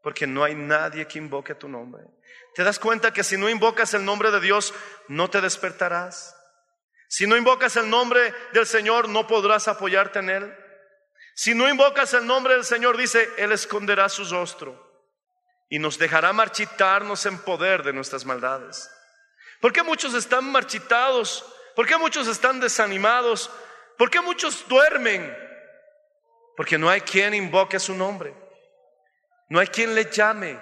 Porque 0.07 0.25
no 0.25 0.45
hay 0.45 0.55
nadie 0.55 1.05
que 1.09 1.19
invoque 1.19 1.57
tu 1.57 1.69
nombre. 1.69 2.05
¿Te 2.55 2.63
das 2.63 2.79
cuenta 2.79 3.13
que 3.13 3.25
si 3.25 3.37
no 3.37 3.51
invocas 3.51 3.93
el 3.93 4.05
nombre 4.05 4.31
de 4.31 4.41
Dios, 4.41 4.73
no 5.09 5.29
te 5.29 5.41
despertarás? 5.41 6.33
Si 7.09 7.27
no 7.27 7.37
invocas 7.37 7.75
el 7.75 7.91
nombre 7.91 8.33
del 8.53 8.67
Señor, 8.67 9.09
no 9.09 9.27
podrás 9.27 9.67
apoyarte 9.67 10.21
en 10.21 10.31
Él. 10.31 10.57
Si 11.35 11.57
no 11.57 11.69
invocas 11.69 12.15
el 12.15 12.25
nombre 12.25 12.55
del 12.55 12.65
Señor, 12.65 12.97
dice, 12.97 13.29
Él 13.37 13.51
esconderá 13.51 14.09
su 14.09 14.25
rostro 14.27 14.81
y 15.69 15.81
nos 15.81 15.99
dejará 15.99 16.33
marchitarnos 16.33 17.27
en 17.27 17.39
poder 17.39 17.83
de 17.83 17.93
nuestras 17.93 18.25
maldades. 18.25 18.89
¿Por 19.61 19.73
qué 19.73 19.83
muchos 19.83 20.15
están 20.15 20.45
marchitados? 20.53 21.45
¿Por 21.75 21.85
qué 21.85 21.97
muchos 21.97 22.29
están 22.29 22.61
desanimados? 22.61 23.51
¿Por 23.99 24.09
qué 24.09 24.21
muchos 24.21 24.69
duermen? 24.69 25.37
Porque 26.57 26.79
no 26.79 26.89
hay 26.89 27.01
quien 27.01 27.35
invoque 27.35 27.81
su 27.81 27.93
nombre. 27.93 28.46
No 29.49 29.61
hay 29.61 29.69
quien 29.69 29.95
le 29.95 30.11
llame, 30.11 30.61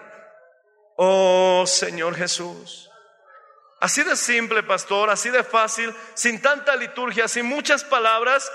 oh 0.96 1.64
Señor 1.66 2.14
Jesús. 2.14 2.90
Así 3.80 4.02
de 4.02 4.16
simple, 4.16 4.62
pastor, 4.62 5.10
así 5.10 5.30
de 5.30 5.42
fácil, 5.42 5.94
sin 6.14 6.40
tanta 6.40 6.76
liturgia, 6.76 7.28
sin 7.28 7.46
muchas 7.46 7.84
palabras, 7.84 8.50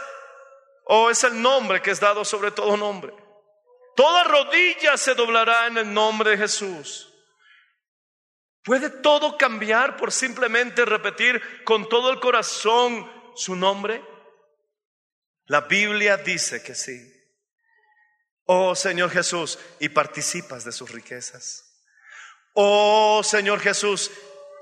oh 0.86 1.10
es 1.10 1.24
el 1.24 1.42
nombre 1.42 1.82
que 1.82 1.92
es 1.92 2.00
dado 2.00 2.24
sobre 2.26 2.52
todo 2.52 2.78
nombre. 2.78 3.14
Toda 3.96 4.24
rodilla 4.24 4.98
se 4.98 5.14
doblará 5.14 5.68
en 5.68 5.78
el 5.78 5.94
nombre 5.94 6.32
de 6.32 6.38
Jesús. 6.38 7.14
¿Puede 8.64 8.90
todo 8.90 9.38
cambiar 9.38 9.98
por 9.98 10.12
simplemente 10.12 10.86
repetir 10.86 11.64
con 11.64 11.90
todo 11.90 12.12
el 12.12 12.20
corazón 12.20 13.12
su 13.36 13.56
nombre? 13.56 14.04
La 15.46 15.62
Biblia 15.62 16.18
dice 16.18 16.62
que 16.62 16.76
sí 16.76 17.19
oh 18.52 18.74
Señor 18.74 19.12
Jesús, 19.12 19.60
y 19.80 19.90
participas 19.90 20.64
de 20.64 20.72
sus 20.72 20.90
riquezas. 20.90 21.66
Oh 22.54 23.22
Señor 23.24 23.60
Jesús, 23.60 24.10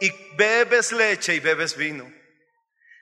y 0.01 0.11
bebes 0.35 0.91
leche 0.91 1.33
y 1.35 1.39
bebes 1.39 1.77
vino. 1.77 2.11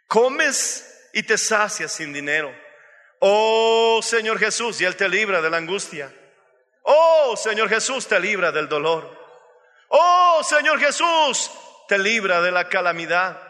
Comes 0.07 1.09
y 1.11 1.23
te 1.23 1.39
sacias 1.39 1.91
sin 1.91 2.13
dinero. 2.13 2.55
Oh 3.19 3.99
Señor 4.03 4.38
Jesús, 4.38 4.79
y 4.79 4.86
Él 4.86 4.95
te 4.95 5.09
libra 5.09 5.41
de 5.41 5.49
la 5.49 5.57
angustia. 5.57 6.13
Oh 6.83 7.36
Señor 7.36 7.67
Jesús, 7.67 8.07
te 8.07 8.19
libra 8.19 8.51
del 8.51 8.69
dolor. 8.69 9.09
Oh 9.88 10.43
Señor 10.43 10.79
Jesús, 10.79 11.49
te 11.88 11.97
libra 11.97 12.41
de 12.41 12.51
la 12.51 12.69
calamidad. 12.69 13.41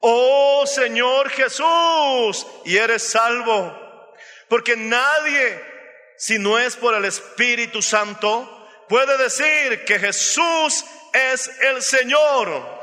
Oh 0.00 0.64
Señor 0.66 1.28
Jesús, 1.28 2.46
y 2.64 2.78
eres 2.78 3.02
salvo. 3.02 4.14
Porque 4.48 4.74
nadie 4.74 5.75
si 6.16 6.38
no 6.38 6.58
es 6.58 6.76
por 6.76 6.94
el 6.94 7.04
Espíritu 7.04 7.82
Santo, 7.82 8.68
puede 8.88 9.16
decir 9.18 9.84
que 9.84 9.98
Jesús 9.98 10.84
es 11.12 11.48
el 11.60 11.82
Señor. 11.82 12.76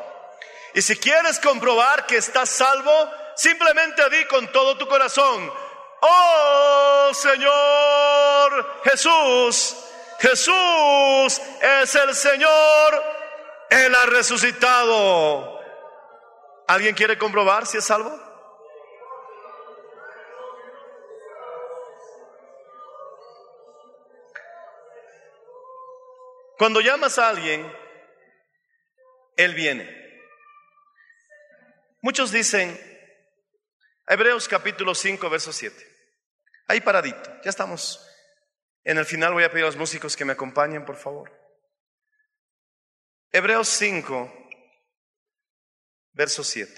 Y 0.74 0.82
si 0.82 0.96
quieres 0.96 1.40
comprobar 1.40 2.06
que 2.06 2.18
estás 2.18 2.50
salvo, 2.50 3.12
simplemente 3.36 4.10
di 4.10 4.26
con 4.26 4.52
todo 4.52 4.78
tu 4.78 4.88
corazón, 4.88 5.52
oh 6.02 7.12
Señor 7.14 8.82
Jesús, 8.84 9.76
Jesús 10.20 11.42
es 11.62 11.96
el 11.96 12.16
Señor, 12.16 13.04
Él 13.70 13.94
ha 13.96 14.06
resucitado. 14.08 15.60
¿Alguien 16.68 16.96
quiere 16.96 17.18
comprobar 17.18 17.68
si 17.68 17.78
es 17.78 17.86
salvo? 17.86 18.33
Cuando 26.64 26.80
llamas 26.80 27.20
a 27.20 27.28
alguien, 27.28 27.70
Él 29.36 29.54
viene. 29.54 29.86
Muchos 32.00 32.32
dicen, 32.32 32.80
Hebreos 34.08 34.48
capítulo 34.48 34.96
5, 34.96 35.30
verso 35.30 35.52
7. 35.52 35.76
Ahí 36.70 36.80
paradito, 36.80 37.30
ya 37.44 37.50
estamos. 37.50 38.10
En 38.86 38.98
el 38.98 39.06
final 39.06 39.34
voy 39.34 39.44
a 39.44 39.52
pedir 39.52 39.66
a 39.66 39.68
los 39.68 39.76
músicos 39.76 40.16
que 40.16 40.24
me 40.24 40.32
acompañen, 40.32 40.86
por 40.86 40.96
favor. 40.96 41.38
Hebreos 43.34 43.68
5, 43.68 44.34
verso 46.14 46.46
7. 46.46 46.74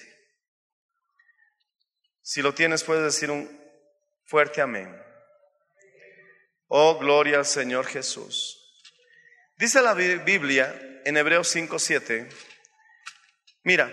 Si 2.24 2.42
lo 2.42 2.56
tienes, 2.56 2.84
puedes 2.84 3.04
decir 3.04 3.30
un 3.30 3.48
fuerte 4.24 4.62
amén. 4.62 5.00
Oh, 6.70 6.98
gloria 6.98 7.38
al 7.38 7.46
Señor 7.46 7.86
Jesús. 7.86 8.64
Dice 9.58 9.82
la 9.82 9.94
Biblia 9.94 11.02
en 11.06 11.16
Hebreos 11.16 11.48
5:7, 11.56 12.30
mira, 13.64 13.90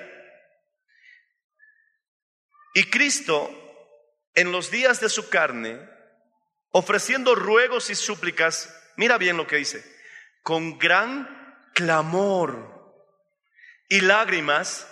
y 2.75 2.91
Cristo 2.91 3.51
en 4.35 4.51
los 4.51 4.71
días 4.71 5.01
de 5.01 5.09
su 5.09 5.29
carne, 5.29 5.79
ofreciendo 6.71 7.35
ruegos 7.35 7.91
y 7.91 7.95
súplicas, 7.95 8.75
mira 8.97 9.19
bien 9.19 9.37
lo 9.37 9.47
que 9.47 9.57
dice, 9.57 9.85
con 10.43 10.79
gran 10.79 11.29
clamor 11.75 12.97
y 13.89 14.01
lágrimas, 14.01 14.89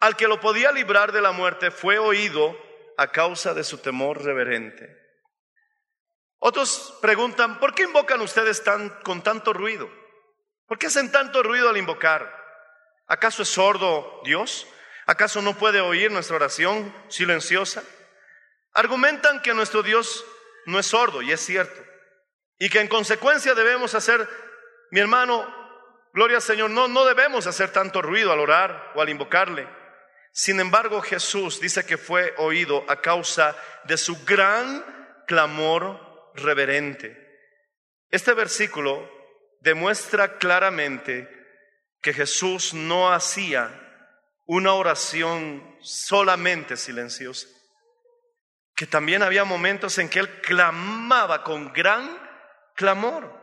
al 0.00 0.16
que 0.16 0.26
lo 0.26 0.40
podía 0.40 0.72
librar 0.72 1.12
de 1.12 1.20
la 1.20 1.30
muerte, 1.30 1.70
fue 1.70 1.98
oído 1.98 2.58
a 2.96 3.12
causa 3.12 3.54
de 3.54 3.62
su 3.62 3.78
temor 3.78 4.24
reverente. 4.24 4.98
Otros 6.44 6.98
preguntan, 7.00 7.60
¿por 7.60 7.72
qué 7.72 7.84
invocan 7.84 8.20
ustedes 8.20 8.64
tan, 8.64 8.88
con 9.04 9.22
tanto 9.22 9.52
ruido? 9.52 9.88
¿Por 10.66 10.76
qué 10.76 10.88
hacen 10.88 11.12
tanto 11.12 11.40
ruido 11.44 11.68
al 11.68 11.76
invocar? 11.76 12.34
¿Acaso 13.06 13.44
es 13.44 13.48
sordo 13.48 14.20
Dios? 14.24 14.66
¿Acaso 15.06 15.40
no 15.40 15.56
puede 15.56 15.80
oír 15.80 16.10
nuestra 16.10 16.34
oración 16.34 16.92
silenciosa? 17.06 17.84
Argumentan 18.72 19.40
que 19.40 19.54
nuestro 19.54 19.84
Dios 19.84 20.24
no 20.66 20.80
es 20.80 20.86
sordo, 20.86 21.22
y 21.22 21.30
es 21.30 21.40
cierto. 21.40 21.80
Y 22.58 22.70
que 22.70 22.80
en 22.80 22.88
consecuencia 22.88 23.54
debemos 23.54 23.94
hacer, 23.94 24.28
mi 24.90 24.98
hermano, 24.98 25.46
gloria 26.12 26.38
al 26.38 26.42
Señor, 26.42 26.70
no, 26.70 26.88
no 26.88 27.04
debemos 27.04 27.46
hacer 27.46 27.70
tanto 27.70 28.02
ruido 28.02 28.32
al 28.32 28.40
orar 28.40 28.90
o 28.96 29.00
al 29.00 29.10
invocarle. 29.10 29.68
Sin 30.32 30.58
embargo, 30.58 31.02
Jesús 31.02 31.60
dice 31.60 31.86
que 31.86 31.98
fue 31.98 32.34
oído 32.38 32.84
a 32.88 33.00
causa 33.00 33.56
de 33.84 33.96
su 33.96 34.24
gran 34.24 35.24
clamor 35.28 36.01
reverente. 36.34 37.16
Este 38.10 38.34
versículo 38.34 39.10
demuestra 39.60 40.38
claramente 40.38 41.28
que 42.00 42.12
Jesús 42.12 42.74
no 42.74 43.12
hacía 43.12 43.78
una 44.44 44.74
oración 44.74 45.78
solamente 45.80 46.76
silenciosa, 46.76 47.48
que 48.74 48.86
también 48.86 49.22
había 49.22 49.44
momentos 49.44 49.96
en 49.98 50.08
que 50.08 50.18
él 50.18 50.40
clamaba 50.40 51.44
con 51.44 51.72
gran 51.72 52.18
clamor. 52.74 53.40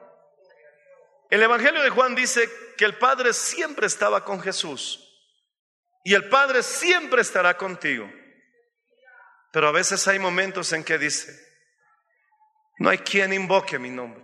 El 1.30 1.42
Evangelio 1.42 1.82
de 1.82 1.90
Juan 1.90 2.16
dice 2.16 2.50
que 2.76 2.86
el 2.86 2.98
Padre 2.98 3.34
siempre 3.34 3.88
estaba 3.88 4.26
con 4.26 4.42
Jesús 4.42 5.06
y 6.04 6.14
el 6.14 6.28
Padre 6.28 6.64
siempre 6.64 7.22
estará 7.22 7.56
contigo. 7.56 8.12
Pero 9.52 9.68
a 9.68 9.72
veces 9.72 10.08
hay 10.08 10.20
momentos 10.20 10.74
en 10.74 10.84
que 10.84 10.98
dice, 10.98 11.49
no 12.80 12.90
hay 12.90 13.00
quien 13.00 13.34
invoque 13.34 13.78
mi 13.78 13.90
nombre. 13.90 14.24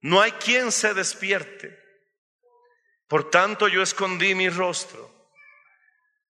No 0.00 0.20
hay 0.20 0.32
quien 0.32 0.72
se 0.72 0.94
despierte. 0.94 1.78
Por 3.06 3.30
tanto 3.30 3.68
yo 3.68 3.82
escondí 3.82 4.34
mi 4.34 4.48
rostro 4.48 5.30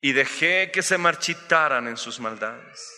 y 0.01 0.13
dejé 0.13 0.71
que 0.73 0.83
se 0.83 0.99
marchitaran 0.99 1.89
en 1.89 1.97
sus 1.97 2.21
maldades. 2.21 2.95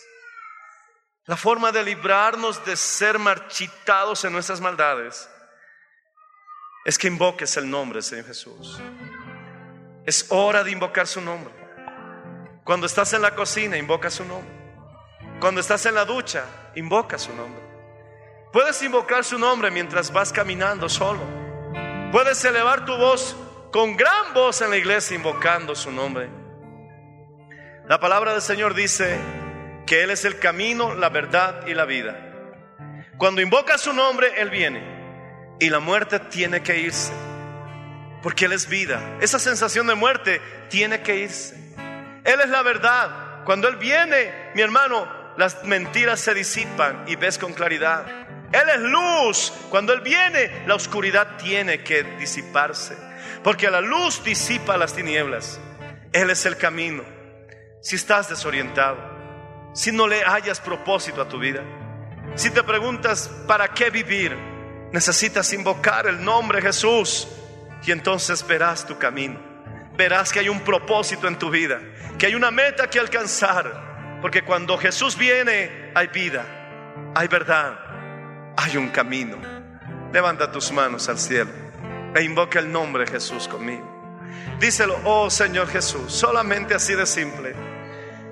La 1.25 1.37
forma 1.37 1.71
de 1.71 1.83
librarnos 1.83 2.65
de 2.65 2.75
ser 2.75 3.19
marchitados 3.19 4.25
en 4.25 4.33
nuestras 4.33 4.59
maldades 4.59 5.29
es 6.83 6.97
que 6.97 7.07
invoques 7.07 7.55
el 7.57 7.69
nombre, 7.69 8.01
Señor 8.01 8.25
Jesús. 8.25 8.79
Es 10.05 10.25
hora 10.29 10.63
de 10.63 10.71
invocar 10.71 11.05
su 11.05 11.21
nombre. 11.21 11.53
Cuando 12.63 12.87
estás 12.87 13.13
en 13.13 13.21
la 13.21 13.35
cocina, 13.35 13.77
invoca 13.77 14.09
su 14.09 14.25
nombre. 14.25 14.60
Cuando 15.41 15.59
estás 15.59 15.83
en 15.87 15.95
la 15.95 16.05
ducha, 16.05 16.45
invoca 16.75 17.17
su 17.17 17.33
nombre. 17.33 17.63
Puedes 18.53 18.79
invocar 18.83 19.23
su 19.23 19.39
nombre 19.39 19.71
mientras 19.71 20.13
vas 20.13 20.31
caminando 20.31 20.87
solo. 20.87 21.19
Puedes 22.11 22.45
elevar 22.45 22.85
tu 22.85 22.95
voz 22.95 23.35
con 23.71 23.97
gran 23.97 24.35
voz 24.35 24.61
en 24.61 24.69
la 24.69 24.77
iglesia 24.77 25.15
invocando 25.15 25.73
su 25.73 25.91
nombre. 25.91 26.29
La 27.87 27.99
palabra 27.99 28.33
del 28.33 28.43
Señor 28.43 28.75
dice 28.75 29.17
que 29.87 30.03
Él 30.03 30.11
es 30.11 30.25
el 30.25 30.37
camino, 30.37 30.93
la 30.93 31.09
verdad 31.09 31.65
y 31.65 31.73
la 31.73 31.85
vida. 31.85 32.15
Cuando 33.17 33.41
invoca 33.41 33.79
su 33.79 33.93
nombre, 33.93 34.39
Él 34.39 34.51
viene. 34.51 35.57
Y 35.59 35.71
la 35.71 35.79
muerte 35.79 36.19
tiene 36.19 36.61
que 36.61 36.77
irse. 36.77 37.13
Porque 38.21 38.45
Él 38.45 38.51
es 38.51 38.69
vida. 38.69 39.17
Esa 39.21 39.39
sensación 39.39 39.87
de 39.87 39.95
muerte 39.95 40.39
tiene 40.69 41.01
que 41.01 41.17
irse. 41.17 41.55
Él 42.25 42.39
es 42.41 42.49
la 42.49 42.61
verdad. 42.61 43.43
Cuando 43.43 43.67
Él 43.67 43.77
viene, 43.77 44.51
mi 44.53 44.61
hermano, 44.61 45.20
las 45.41 45.63
mentiras 45.63 46.19
se 46.19 46.35
disipan 46.35 47.03
y 47.07 47.15
ves 47.15 47.39
con 47.39 47.53
claridad. 47.53 48.05
Él 48.51 48.69
es 48.75 48.79
luz. 48.79 49.51
Cuando 49.71 49.91
Él 49.91 50.01
viene, 50.01 50.67
la 50.67 50.75
oscuridad 50.75 51.35
tiene 51.37 51.83
que 51.83 52.03
disiparse. 52.19 52.95
Porque 53.43 53.71
la 53.71 53.81
luz 53.81 54.23
disipa 54.23 54.77
las 54.77 54.93
tinieblas. 54.93 55.59
Él 56.13 56.29
es 56.29 56.45
el 56.45 56.57
camino. 56.57 57.03
Si 57.81 57.95
estás 57.95 58.29
desorientado, 58.29 58.99
si 59.73 59.91
no 59.91 60.07
le 60.07 60.23
hayas 60.23 60.59
propósito 60.59 61.23
a 61.23 61.27
tu 61.27 61.39
vida, 61.39 61.63
si 62.35 62.51
te 62.51 62.61
preguntas 62.61 63.27
para 63.47 63.69
qué 63.69 63.89
vivir, 63.89 64.37
necesitas 64.91 65.51
invocar 65.53 66.05
el 66.05 66.23
nombre 66.23 66.59
de 66.59 66.67
Jesús 66.67 67.27
y 67.83 67.91
entonces 67.91 68.45
verás 68.45 68.85
tu 68.85 68.95
camino. 68.99 69.39
Verás 69.97 70.31
que 70.31 70.37
hay 70.37 70.49
un 70.49 70.59
propósito 70.59 71.27
en 71.27 71.39
tu 71.39 71.49
vida, 71.49 71.81
que 72.19 72.27
hay 72.27 72.35
una 72.35 72.51
meta 72.51 72.87
que 72.87 72.99
alcanzar. 72.99 73.90
Porque 74.21 74.43
cuando 74.43 74.77
Jesús 74.77 75.17
viene, 75.17 75.91
hay 75.95 76.07
vida, 76.07 76.45
hay 77.15 77.27
verdad, 77.27 77.79
hay 78.55 78.77
un 78.77 78.89
camino. 78.89 79.37
Levanta 80.13 80.51
tus 80.51 80.71
manos 80.71 81.09
al 81.09 81.17
cielo 81.17 81.49
e 82.13 82.21
invoca 82.23 82.59
el 82.59 82.71
nombre 82.71 83.05
de 83.05 83.11
Jesús 83.11 83.47
conmigo. 83.47 83.89
Díselo, 84.59 84.99
oh 85.05 85.29
Señor 85.29 85.67
Jesús, 85.67 86.13
solamente 86.13 86.75
así 86.75 86.93
de 86.93 87.05
simple. 87.05 87.55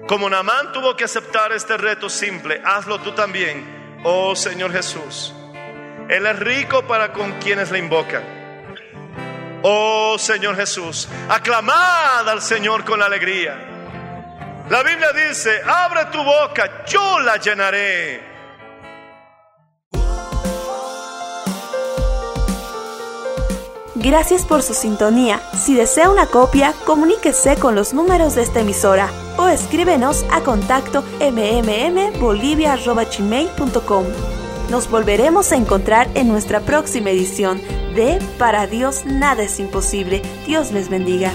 Como 0.08 0.30
Namán 0.30 0.72
tuvo 0.72 0.96
que 0.96 1.06
aceptar 1.06 1.52
este 1.54 1.78
reto 1.78 2.10
simple, 2.10 2.62
hazlo 2.64 3.00
tú 3.00 3.14
también, 3.14 4.00
oh 4.04 4.36
Señor 4.36 4.72
Jesús. 4.72 5.34
Él 6.08 6.26
es 6.26 6.40
rico 6.40 6.84
para 6.88 7.14
con 7.14 7.34
quienes 7.34 7.72
le 7.72 7.80
invocan. 7.80 8.24
Oh 9.62 10.18
Señor 10.18 10.56
Jesús, 10.56 11.08
aclamad 11.30 12.28
al 12.28 12.42
Señor 12.42 12.86
con 12.86 13.02
alegría. 13.02 13.69
La 14.70 14.84
Biblia 14.84 15.12
dice, 15.14 15.62
abre 15.66 16.06
tu 16.12 16.22
boca, 16.24 16.86
yo 16.86 17.20
la 17.22 17.38
llenaré. 17.38 18.22
Gracias 23.96 24.46
por 24.46 24.62
su 24.62 24.76
sintonía. 24.76 25.42
Si 25.58 25.74
desea 25.74 26.12
una 26.12 26.28
copia, 26.28 26.76
comuníquese 26.86 27.56
con 27.56 27.74
los 27.74 27.96
números 27.96 28.36
de 28.36 28.44
esta 28.44 28.60
emisora 28.60 29.10
o 29.38 29.48
escríbenos 29.48 30.24
a 30.32 30.42
contacto 30.42 31.04
mmmbolivia.gmail.com. 31.20 34.06
Nos 34.70 34.88
volveremos 34.88 35.52
a 35.52 35.56
encontrar 35.56 36.08
en 36.14 36.28
nuestra 36.28 36.60
próxima 36.60 37.10
edición 37.10 37.60
de 37.96 38.20
Para 38.38 38.68
Dios 38.68 39.04
nada 39.06 39.42
es 39.42 39.60
imposible. 39.60 40.22
Dios 40.46 40.72
les 40.72 40.90
bendiga. 40.90 41.32